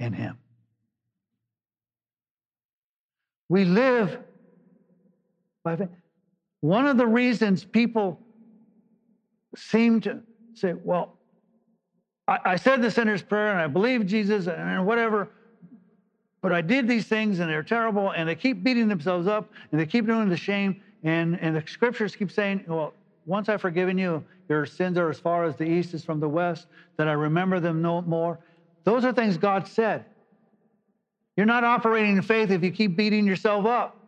in 0.00 0.12
Him. 0.12 0.36
We 3.48 3.64
live 3.64 4.18
by 5.62 5.76
faith. 5.76 5.90
One 6.60 6.88
of 6.88 6.96
the 6.96 7.06
reasons 7.06 7.64
people 7.64 8.18
seem 9.54 10.00
to 10.00 10.24
say, 10.54 10.74
well, 10.74 11.20
I, 12.26 12.38
I 12.44 12.56
said 12.56 12.82
the 12.82 12.90
sinner's 12.90 13.22
prayer 13.22 13.52
and 13.52 13.60
I 13.60 13.68
believe 13.68 14.06
Jesus 14.06 14.48
and 14.48 14.84
whatever, 14.84 15.30
but 16.42 16.52
I 16.52 16.62
did 16.62 16.88
these 16.88 17.06
things 17.06 17.38
and 17.38 17.48
they're 17.48 17.62
terrible 17.62 18.10
and 18.10 18.28
they 18.28 18.34
keep 18.34 18.64
beating 18.64 18.88
themselves 18.88 19.28
up 19.28 19.52
and 19.70 19.80
they 19.80 19.86
keep 19.86 20.04
doing 20.04 20.28
the 20.28 20.36
shame. 20.36 20.82
And, 21.04 21.38
and 21.40 21.54
the 21.54 21.62
scriptures 21.64 22.16
keep 22.16 22.32
saying, 22.32 22.64
well, 22.66 22.92
once 23.26 23.48
I've 23.48 23.60
forgiven 23.60 23.98
you, 23.98 24.24
your 24.48 24.64
sins 24.64 24.96
are 24.96 25.10
as 25.10 25.18
far 25.18 25.44
as 25.44 25.56
the 25.56 25.64
east 25.64 25.92
is 25.92 26.04
from 26.04 26.20
the 26.20 26.28
west, 26.28 26.66
that 26.96 27.08
I 27.08 27.12
remember 27.12 27.60
them 27.60 27.82
no 27.82 28.00
more. 28.02 28.38
Those 28.84 29.04
are 29.04 29.12
things 29.12 29.36
God 29.36 29.66
said. 29.66 30.06
You're 31.36 31.46
not 31.46 31.64
operating 31.64 32.16
in 32.16 32.22
faith 32.22 32.50
if 32.50 32.62
you 32.62 32.70
keep 32.70 32.96
beating 32.96 33.26
yourself 33.26 33.66
up 33.66 33.98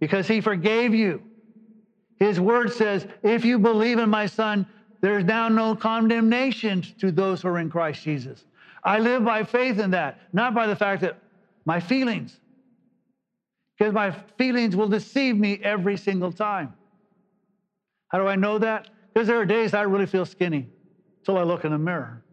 because 0.00 0.26
He 0.26 0.40
forgave 0.40 0.94
you. 0.94 1.22
His 2.18 2.40
word 2.40 2.72
says, 2.72 3.06
if 3.22 3.44
you 3.44 3.58
believe 3.58 3.98
in 3.98 4.08
my 4.08 4.26
Son, 4.26 4.66
there's 5.02 5.24
now 5.24 5.48
no 5.48 5.76
condemnation 5.76 6.82
to 6.98 7.12
those 7.12 7.42
who 7.42 7.48
are 7.48 7.58
in 7.58 7.68
Christ 7.68 8.02
Jesus. 8.02 8.46
I 8.82 8.98
live 8.98 9.24
by 9.24 9.44
faith 9.44 9.78
in 9.78 9.90
that, 9.90 10.18
not 10.32 10.54
by 10.54 10.66
the 10.66 10.76
fact 10.76 11.02
that 11.02 11.18
my 11.66 11.78
feelings, 11.78 12.40
because 13.78 13.92
my 13.92 14.12
feelings 14.38 14.74
will 14.74 14.88
deceive 14.88 15.36
me 15.36 15.60
every 15.62 15.98
single 15.98 16.32
time. 16.32 16.74
How 18.08 18.18
do 18.18 18.26
I 18.26 18.36
know 18.36 18.58
that? 18.58 18.88
Because 19.12 19.26
there 19.28 19.40
are 19.40 19.46
days 19.46 19.74
I 19.74 19.82
really 19.82 20.06
feel 20.06 20.26
skinny 20.26 20.68
until 21.20 21.38
I 21.38 21.42
look 21.42 21.64
in 21.64 21.72
the 21.72 21.78
mirror. 21.78 22.24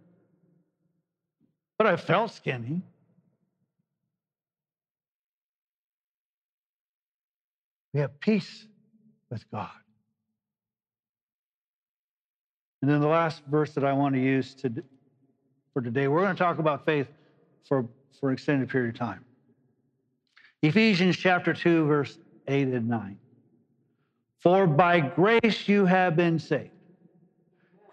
But 1.78 1.88
I 1.88 1.96
felt 1.96 2.32
skinny. 2.32 2.82
We 7.94 8.00
have 8.00 8.20
peace 8.20 8.68
with 9.30 9.44
God. 9.52 9.70
And 12.82 12.92
then 12.92 13.00
the 13.00 13.08
last 13.08 13.42
verse 13.48 13.74
that 13.76 13.86
I 13.86 13.94
want 13.94 14.16
to 14.16 14.22
use 14.22 14.56
to, 14.56 14.84
for 15.74 15.82
today, 15.82 16.08
we're 16.08 16.22
going 16.22 16.36
to 16.36 16.44
talk 16.44 16.60
about 16.60 16.86
faith 16.86 17.08
for, 17.68 17.88
for 18.20 18.30
an 18.30 18.34
extended 18.34 18.70
period 18.70 18.96
of 18.96 19.00
time. 19.00 19.26
Ephesians 20.62 21.18
chapter 21.18 21.54
2, 21.54 21.86
verse 21.86 22.18
8 22.48 22.68
and 22.70 22.88
9. 22.90 23.20
For 24.44 24.68
by 24.68 25.00
grace 25.00 25.70
you 25.70 25.86
have 25.86 26.18
been 26.18 26.38
saved. 26.38 26.70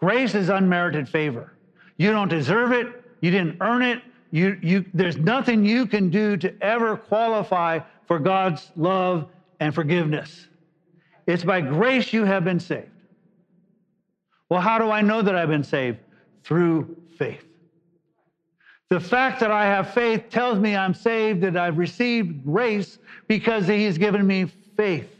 Grace 0.00 0.34
is 0.34 0.48
unmerited 0.48 1.08
favor. 1.08 1.52
You 1.96 2.10
don't 2.10 2.28
deserve 2.28 2.72
it. 2.72 2.88
You 3.20 3.30
didn't 3.30 3.58
earn 3.60 3.82
it. 3.82 4.02
You, 4.32 4.58
you, 4.60 4.84
there's 4.92 5.16
nothing 5.16 5.64
you 5.64 5.86
can 5.86 6.10
do 6.10 6.36
to 6.38 6.52
ever 6.60 6.96
qualify 6.96 7.78
for 8.06 8.18
God's 8.18 8.72
love 8.74 9.28
and 9.60 9.72
forgiveness. 9.72 10.48
It's 11.26 11.44
by 11.44 11.60
grace 11.60 12.12
you 12.12 12.24
have 12.24 12.44
been 12.44 12.58
saved. 12.58 12.90
Well, 14.48 14.60
how 14.60 14.78
do 14.78 14.90
I 14.90 15.02
know 15.02 15.22
that 15.22 15.36
I've 15.36 15.48
been 15.48 15.62
saved? 15.62 15.98
Through 16.42 16.96
faith. 17.16 17.44
The 18.88 18.98
fact 18.98 19.38
that 19.38 19.52
I 19.52 19.66
have 19.66 19.94
faith 19.94 20.24
tells 20.30 20.58
me 20.58 20.74
I'm 20.74 20.94
saved, 20.94 21.42
that 21.42 21.56
I've 21.56 21.78
received 21.78 22.44
grace 22.44 22.98
because 23.28 23.68
He 23.68 23.84
has 23.84 23.98
given 23.98 24.26
me 24.26 24.46
faith. 24.76 25.19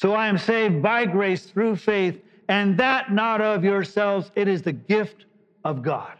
So 0.00 0.14
I 0.14 0.28
am 0.28 0.38
saved 0.38 0.80
by 0.80 1.04
grace 1.04 1.44
through 1.44 1.76
faith, 1.76 2.22
and 2.48 2.74
that 2.78 3.12
not 3.12 3.42
of 3.42 3.62
yourselves, 3.62 4.30
it 4.34 4.48
is 4.48 4.62
the 4.62 4.72
gift 4.72 5.26
of 5.62 5.82
God. 5.82 6.16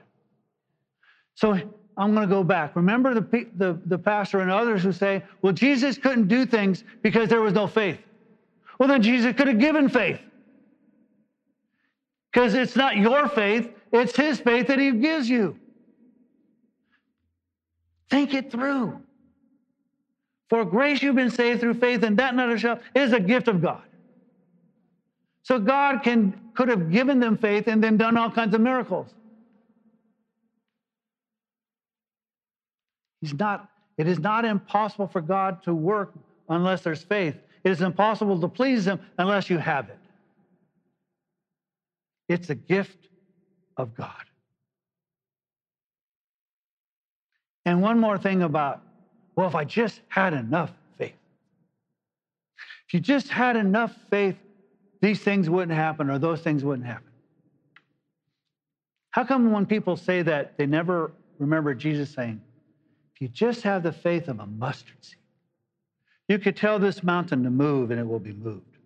So 1.34 1.52
I'm 1.96 2.14
going 2.14 2.28
to 2.28 2.34
go 2.34 2.44
back. 2.44 2.76
Remember 2.76 3.14
the, 3.14 3.46
the, 3.56 3.80
the 3.86 3.96
pastor 3.96 4.40
and 4.40 4.50
others 4.50 4.82
who 4.82 4.92
say, 4.92 5.24
well, 5.40 5.54
Jesus 5.54 5.96
couldn't 5.96 6.28
do 6.28 6.44
things 6.44 6.84
because 7.00 7.30
there 7.30 7.40
was 7.40 7.54
no 7.54 7.66
faith. 7.66 7.98
Well, 8.78 8.86
then 8.86 9.00
Jesus 9.00 9.34
could 9.34 9.48
have 9.48 9.58
given 9.58 9.88
faith. 9.88 10.20
Because 12.30 12.52
it's 12.52 12.76
not 12.76 12.98
your 12.98 13.30
faith, 13.30 13.70
it's 13.94 14.14
his 14.14 14.40
faith 14.40 14.66
that 14.66 14.78
he 14.78 14.90
gives 14.90 15.26
you. 15.26 15.56
Think 18.10 18.34
it 18.34 18.50
through. 18.50 19.00
For 20.50 20.64
grace 20.64 21.02
you've 21.02 21.14
been 21.14 21.30
saved 21.30 21.60
through 21.60 21.74
faith, 21.74 22.02
and 22.02 22.18
that 22.18 22.34
not 22.34 22.48
yourself 22.48 22.80
is 22.94 23.12
a 23.12 23.20
gift 23.20 23.48
of 23.48 23.62
God. 23.62 23.82
So 25.42 25.58
God 25.58 26.02
can 26.02 26.38
could 26.54 26.68
have 26.68 26.90
given 26.90 27.20
them 27.20 27.38
faith 27.38 27.68
and 27.68 27.82
then 27.82 27.96
done 27.96 28.16
all 28.16 28.30
kinds 28.30 28.54
of 28.54 28.60
miracles. 28.60 29.08
He's 33.20 33.32
not, 33.32 33.68
it 33.96 34.08
is 34.08 34.18
not 34.18 34.44
impossible 34.44 35.06
for 35.06 35.20
God 35.20 35.62
to 35.62 35.74
work 35.74 36.10
unless 36.48 36.82
there's 36.82 37.02
faith. 37.02 37.36
It 37.64 37.70
is 37.70 37.80
impossible 37.80 38.40
to 38.40 38.48
please 38.48 38.86
him 38.86 39.00
unless 39.18 39.48
you 39.48 39.58
have 39.58 39.88
it. 39.88 39.98
It's 42.28 42.50
a 42.50 42.54
gift 42.54 43.08
of 43.76 43.94
God. 43.94 44.24
And 47.64 47.82
one 47.82 47.98
more 47.98 48.18
thing 48.18 48.42
about, 48.42 48.82
well, 49.40 49.48
if 49.48 49.55
I 49.55 49.64
just 49.64 50.03
had 50.09 50.35
enough 50.35 50.70
faith. 50.98 51.14
If 52.87 52.92
you 52.92 53.00
just 53.00 53.29
had 53.29 53.57
enough 53.57 53.96
faith, 54.11 54.37
these 55.00 55.20
things 55.20 55.48
wouldn't 55.48 55.74
happen 55.74 56.11
or 56.11 56.18
those 56.18 56.42
things 56.42 56.62
wouldn't 56.62 56.87
happen. 56.87 57.09
How 59.12 59.24
come 59.24 59.50
when 59.50 59.64
people 59.64 59.96
say 59.96 60.20
that, 60.20 60.59
they 60.59 60.66
never 60.66 61.12
remember 61.38 61.74
Jesus 61.74 62.11
saying, 62.11 62.42
if 63.14 63.22
you 63.22 63.29
just 63.29 63.62
have 63.62 63.83
the 63.83 63.92
faith 63.92 64.29
of 64.29 64.40
a 64.40 64.46
mustard 64.46 64.98
seed, 65.00 65.16
you 66.29 66.38
could 66.38 66.55
tell 66.55 66.79
this 66.79 67.03
mountain 67.03 67.42
to 67.44 67.50
move 67.50 67.90
and 67.90 67.98
it 67.98 68.07
will 68.07 68.20
be 68.20 68.35
moved. 68.35 68.76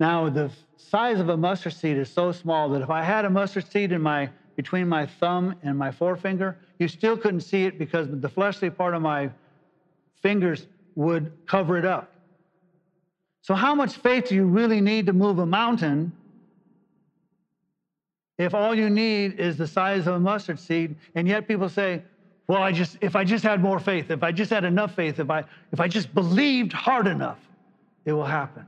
Now, 0.00 0.30
the 0.30 0.50
size 0.78 1.20
of 1.20 1.28
a 1.28 1.36
mustard 1.36 1.74
seed 1.74 1.98
is 1.98 2.10
so 2.10 2.32
small 2.32 2.70
that 2.70 2.80
if 2.80 2.88
I 2.88 3.02
had 3.02 3.26
a 3.26 3.30
mustard 3.30 3.70
seed 3.70 3.92
in 3.92 4.00
my 4.00 4.30
between 4.62 4.86
my 4.86 5.06
thumb 5.06 5.54
and 5.62 5.78
my 5.78 5.90
forefinger, 5.90 6.54
you 6.78 6.86
still 6.86 7.16
couldn't 7.16 7.40
see 7.40 7.64
it 7.64 7.78
because 7.78 8.08
the 8.10 8.28
fleshly 8.28 8.68
part 8.68 8.94
of 8.94 9.00
my 9.00 9.30
fingers 10.20 10.66
would 10.94 11.32
cover 11.46 11.78
it 11.78 11.86
up. 11.86 12.12
So, 13.40 13.54
how 13.54 13.74
much 13.74 13.96
faith 13.96 14.28
do 14.28 14.34
you 14.34 14.44
really 14.44 14.82
need 14.82 15.06
to 15.06 15.14
move 15.14 15.38
a 15.38 15.46
mountain 15.46 16.12
if 18.36 18.52
all 18.52 18.74
you 18.74 18.90
need 18.90 19.40
is 19.40 19.56
the 19.56 19.66
size 19.66 20.06
of 20.06 20.16
a 20.16 20.20
mustard 20.20 20.60
seed? 20.60 20.94
And 21.14 21.26
yet 21.26 21.48
people 21.48 21.70
say, 21.70 22.02
well, 22.46 22.62
I 22.62 22.70
just 22.70 22.98
if 23.00 23.16
I 23.16 23.24
just 23.24 23.42
had 23.42 23.62
more 23.62 23.78
faith, 23.78 24.10
if 24.10 24.22
I 24.22 24.30
just 24.30 24.50
had 24.50 24.66
enough 24.66 24.94
faith, 24.94 25.18
if 25.18 25.30
I 25.30 25.42
if 25.72 25.80
I 25.80 25.88
just 25.88 26.14
believed 26.14 26.74
hard 26.74 27.06
enough, 27.06 27.38
it 28.04 28.12
will 28.12 28.26
happen. 28.26 28.66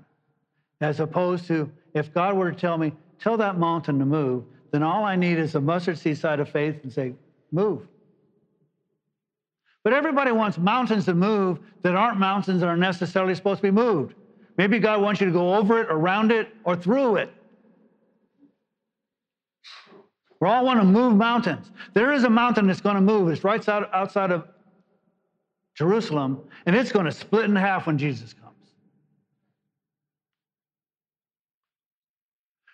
As 0.80 1.00
opposed 1.00 1.46
to 1.48 1.70
if 1.92 2.14
God 2.14 2.34
were 2.34 2.50
to 2.50 2.56
tell 2.56 2.78
me, 2.78 2.94
tell 3.18 3.36
that 3.36 3.58
mountain 3.58 3.98
to 3.98 4.06
move, 4.06 4.44
then 4.72 4.82
all 4.82 5.04
I 5.04 5.16
need 5.16 5.38
is 5.38 5.54
a 5.54 5.60
mustard 5.60 5.98
seed 5.98 6.18
side 6.18 6.40
of 6.40 6.48
faith 6.48 6.80
and 6.82 6.92
say, 6.92 7.14
move. 7.52 7.82
But 9.84 9.92
everybody 9.92 10.32
wants 10.32 10.58
mountains 10.58 11.04
to 11.06 11.14
move 11.14 11.58
that 11.82 11.94
aren't 11.94 12.18
mountains 12.18 12.60
that 12.60 12.68
are 12.68 12.76
necessarily 12.76 13.34
supposed 13.34 13.58
to 13.58 13.62
be 13.62 13.70
moved. 13.70 14.14
Maybe 14.56 14.78
God 14.78 15.02
wants 15.02 15.20
you 15.20 15.26
to 15.26 15.32
go 15.32 15.54
over 15.54 15.80
it, 15.80 15.88
around 15.90 16.32
it, 16.32 16.48
or 16.64 16.76
through 16.76 17.16
it. 17.16 17.30
We 20.40 20.48
all 20.48 20.64
want 20.64 20.80
to 20.80 20.84
move 20.84 21.16
mountains. 21.16 21.70
There 21.94 22.12
is 22.12 22.24
a 22.24 22.30
mountain 22.30 22.66
that's 22.66 22.80
going 22.80 22.96
to 22.96 23.00
move. 23.00 23.28
It's 23.28 23.44
right 23.44 23.66
outside 23.68 24.30
of 24.30 24.44
Jerusalem, 25.76 26.48
and 26.66 26.74
it's 26.74 26.92
going 26.92 27.06
to 27.06 27.12
split 27.12 27.44
in 27.44 27.56
half 27.56 27.86
when 27.86 27.98
Jesus 27.98 28.32
comes. 28.32 28.52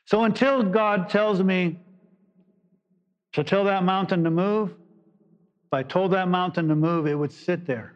So 0.06 0.24
until 0.24 0.62
God 0.62 1.11
tells 1.11 1.42
me 1.42 1.76
to 3.38 3.44
tell 3.44 3.62
that 3.62 3.85
mountain 3.85 4.24
to 4.24 4.33
move, 4.33 4.70
if 4.70 5.72
I 5.72 5.85
told 5.85 6.11
that 6.11 6.29
mountain 6.29 6.66
to 6.66 6.74
move, 6.74 7.07
it 7.07 7.14
would 7.14 7.33
sit 7.33 7.66
there. 7.66 7.94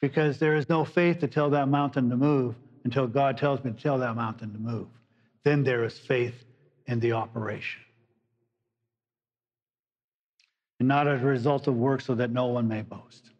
Because 0.00 0.38
there 0.38 0.54
is 0.54 0.68
no 0.68 0.84
faith 0.84 1.18
to 1.18 1.26
tell 1.26 1.50
that 1.50 1.66
mountain 1.66 2.08
to 2.10 2.16
move 2.16 2.54
until 2.84 3.08
God 3.08 3.36
tells 3.36 3.64
me 3.64 3.72
to 3.72 3.82
tell 3.82 3.98
that 3.98 4.14
mountain 4.14 4.52
to 4.52 4.60
move. 4.60 4.86
Then 5.44 5.64
there 5.64 5.82
is 5.82 5.98
faith 5.98 6.44
in 6.86 7.00
the 7.00 7.10
operation. 7.10 7.82
And 10.78 10.86
not 10.86 11.08
as 11.08 11.20
a 11.20 11.26
result 11.26 11.66
of 11.66 11.74
work 11.74 12.00
so 12.00 12.14
that 12.14 12.30
no 12.30 12.46
one 12.46 12.68
may 12.68 12.82
boast. 12.82 13.32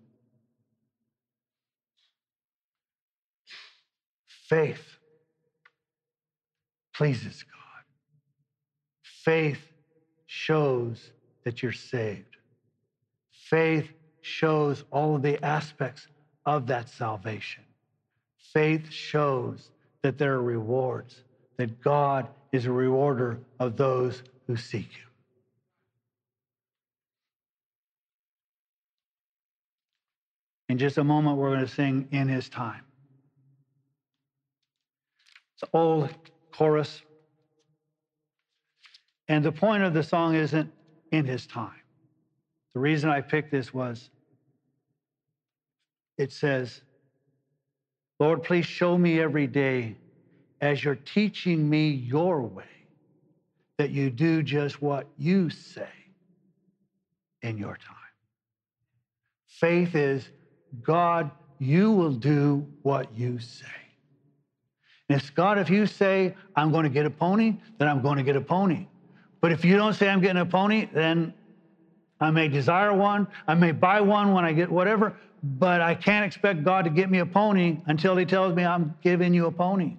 Faith 4.49 4.97
pleases 6.93 7.45
God. 7.45 7.58
Faith 9.29 9.61
shows 10.25 11.11
that 11.45 11.63
you're 11.63 11.71
saved. 11.71 12.39
Faith 13.31 13.87
shows 14.23 14.85
all 14.91 15.17
of 15.17 15.21
the 15.21 15.45
aspects 15.45 16.09
of 16.47 16.67
that 16.69 16.89
salvation. 16.89 17.63
Faith 18.55 18.91
shows 18.91 19.69
that 20.03 20.17
there 20.17 20.33
are 20.33 20.43
rewards, 20.43 21.25
that 21.59 21.79
God 21.83 22.27
is 22.53 22.65
a 22.65 22.73
rewarder 22.73 23.39
of 23.61 23.77
those 23.77 24.23
who 24.47 24.57
seek 24.57 24.91
Him. 24.93 25.11
In 30.71 30.79
just 30.79 30.97
a 30.97 31.05
moment, 31.05 31.37
we're 31.37 31.55
going 31.55 31.67
to 31.67 31.69
sing 31.71 32.09
In 32.13 32.29
His 32.29 32.49
Time. 32.49 32.81
It's 35.53 35.65
an 35.65 35.69
old 35.75 36.15
chorus. 36.51 37.03
And 39.29 39.45
the 39.45 39.53
point 39.53 39.83
of 39.83 39.93
the 39.93 40.03
song 40.03 40.35
isn't 40.35 40.71
in 41.13 41.27
his 41.27 41.47
time. 41.47 41.71
The 42.75 42.81
reason 42.81 43.11
I 43.11 43.21
picked 43.21 43.51
this 43.51 43.73
was 43.73 44.11
it 46.17 46.33
says, 46.33 46.83
Lord, 48.19 48.43
please 48.43 48.67
show 48.67 48.99
me 48.99 49.21
every 49.21 49.47
day 49.47 49.99
as 50.61 50.83
you're 50.83 50.97
teaching 50.97 51.69
me 51.69 51.91
your 51.91 52.43
way 52.43 52.65
that 53.79 53.91
you 53.91 54.11
do 54.11 54.43
just 54.43 54.83
what 54.83 55.07
you 55.17 55.51
say 55.51 55.89
in 57.43 57.57
your 57.57 57.77
time. 57.77 57.97
Faith 59.47 59.95
is, 59.95 60.29
God, 60.83 61.31
you 61.59 61.93
will 61.93 62.13
do 62.13 62.69
what 62.83 63.13
you 63.13 63.39
say. 63.39 63.67
And 65.09 65.21
it's 65.21 65.31
God, 65.31 65.59
if 65.59 65.71
you 65.71 65.87
say, 65.87 66.35
I'm 66.57 66.73
going 66.73 66.85
to 66.85 66.91
get 66.91 67.07
a 67.07 67.11
pony, 67.11 67.59
then 67.79 67.89
I'm 67.89 68.03
going 68.03 68.19
to 68.19 68.25
get 68.25 68.37
a 68.37 68.41
pony. 68.41 68.89
But 69.41 69.53
if 69.53 69.65
you 69.65 69.77
don't 69.77 69.95
say 69.95 70.09
I'm 70.09 70.21
getting 70.21 70.41
a 70.41 70.47
pony, 70.47 70.89
then 70.93 71.35
I 72.21 72.31
may 72.31 72.49
desire 72.49 72.93
one. 72.93 73.29
I 73.47 73.55
may 73.55 73.73
buy 73.73 74.01
one 74.01 74.33
when 74.33 74.45
I 74.45 74.53
get 74.53 74.71
whatever, 74.71 75.17
but 75.43 75.81
I 75.81 75.95
can't 75.95 76.25
expect 76.25 76.65
God 76.65 76.85
to 76.85 76.91
get 76.91 77.11
me 77.11 77.19
a 77.19 77.27
pony 77.27 77.79
until 77.87 78.17
He 78.17 78.25
tells 78.25 78.55
me 78.55 78.65
I'm 78.65 78.97
giving 79.03 79.33
you 79.35 79.47
a 79.47 79.53
pony. 79.53 79.97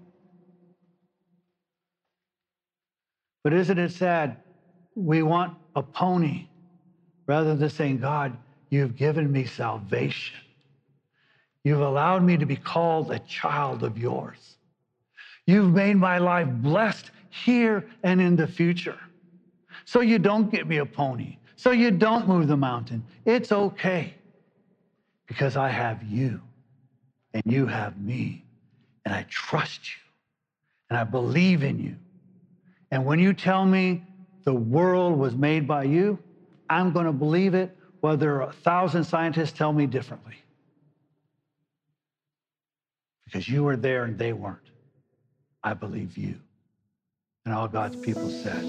But 3.43 3.53
isn't 3.53 3.79
it 3.79 3.93
sad? 3.93 4.37
We 4.95 5.23
want 5.23 5.53
a 5.75 5.83
pony 5.83 6.47
rather 7.27 7.55
than 7.55 7.69
saying, 7.69 7.99
God, 7.99 8.37
you've 8.69 8.95
given 8.95 9.31
me 9.31 9.45
salvation. 9.45 10.39
You've 11.63 11.81
allowed 11.81 12.23
me 12.23 12.37
to 12.37 12.45
be 12.45 12.55
called 12.55 13.11
a 13.11 13.19
child 13.19 13.83
of 13.83 13.97
yours. 13.97 14.57
You've 15.45 15.73
made 15.73 15.95
my 15.95 16.17
life 16.17 16.47
blessed 16.49 17.11
here 17.29 17.87
and 18.03 18.19
in 18.19 18.35
the 18.35 18.47
future. 18.47 18.99
So 19.89 20.01
you 20.01 20.19
don't 20.19 20.51
get 20.51 20.67
me 20.67 20.77
a 20.77 20.85
pony. 20.85 21.37
So 21.55 21.71
you 21.71 21.89
don't 21.89 22.27
move 22.27 22.47
the 22.47 22.55
mountain. 22.55 23.03
It's 23.25 23.51
okay 23.51 24.13
because 25.27 25.57
I 25.57 25.69
have 25.69 26.03
you 26.03 26.41
and 27.33 27.41
you 27.43 27.65
have 27.65 27.99
me 27.99 28.45
and 29.03 29.15
I 29.15 29.25
trust 29.29 29.79
you 29.89 29.99
and 30.91 30.99
I 30.99 31.05
believe 31.05 31.63
in 31.63 31.79
you. 31.79 31.95
And 32.91 33.03
when 33.03 33.17
you 33.17 33.33
tell 33.33 33.65
me 33.65 34.03
the 34.43 34.53
world 34.53 35.17
was 35.17 35.33
made 35.33 35.67
by 35.67 35.85
you, 35.85 36.19
I'm 36.69 36.91
going 36.91 37.07
to 37.07 37.11
believe 37.11 37.55
it 37.55 37.75
whether 38.01 38.41
a 38.41 38.53
thousand 38.53 39.05
scientists 39.05 39.53
tell 39.53 39.73
me 39.73 39.87
differently. 39.87 40.35
Because 43.25 43.49
you 43.49 43.63
were 43.63 43.75
there 43.75 44.03
and 44.03 44.19
they 44.19 44.33
weren't. 44.33 44.59
I 45.63 45.73
believe 45.73 46.15
you. 46.15 46.35
And 47.43 47.55
all 47.55 47.67
God's 47.67 47.95
people 47.95 48.29
said, 48.29 48.63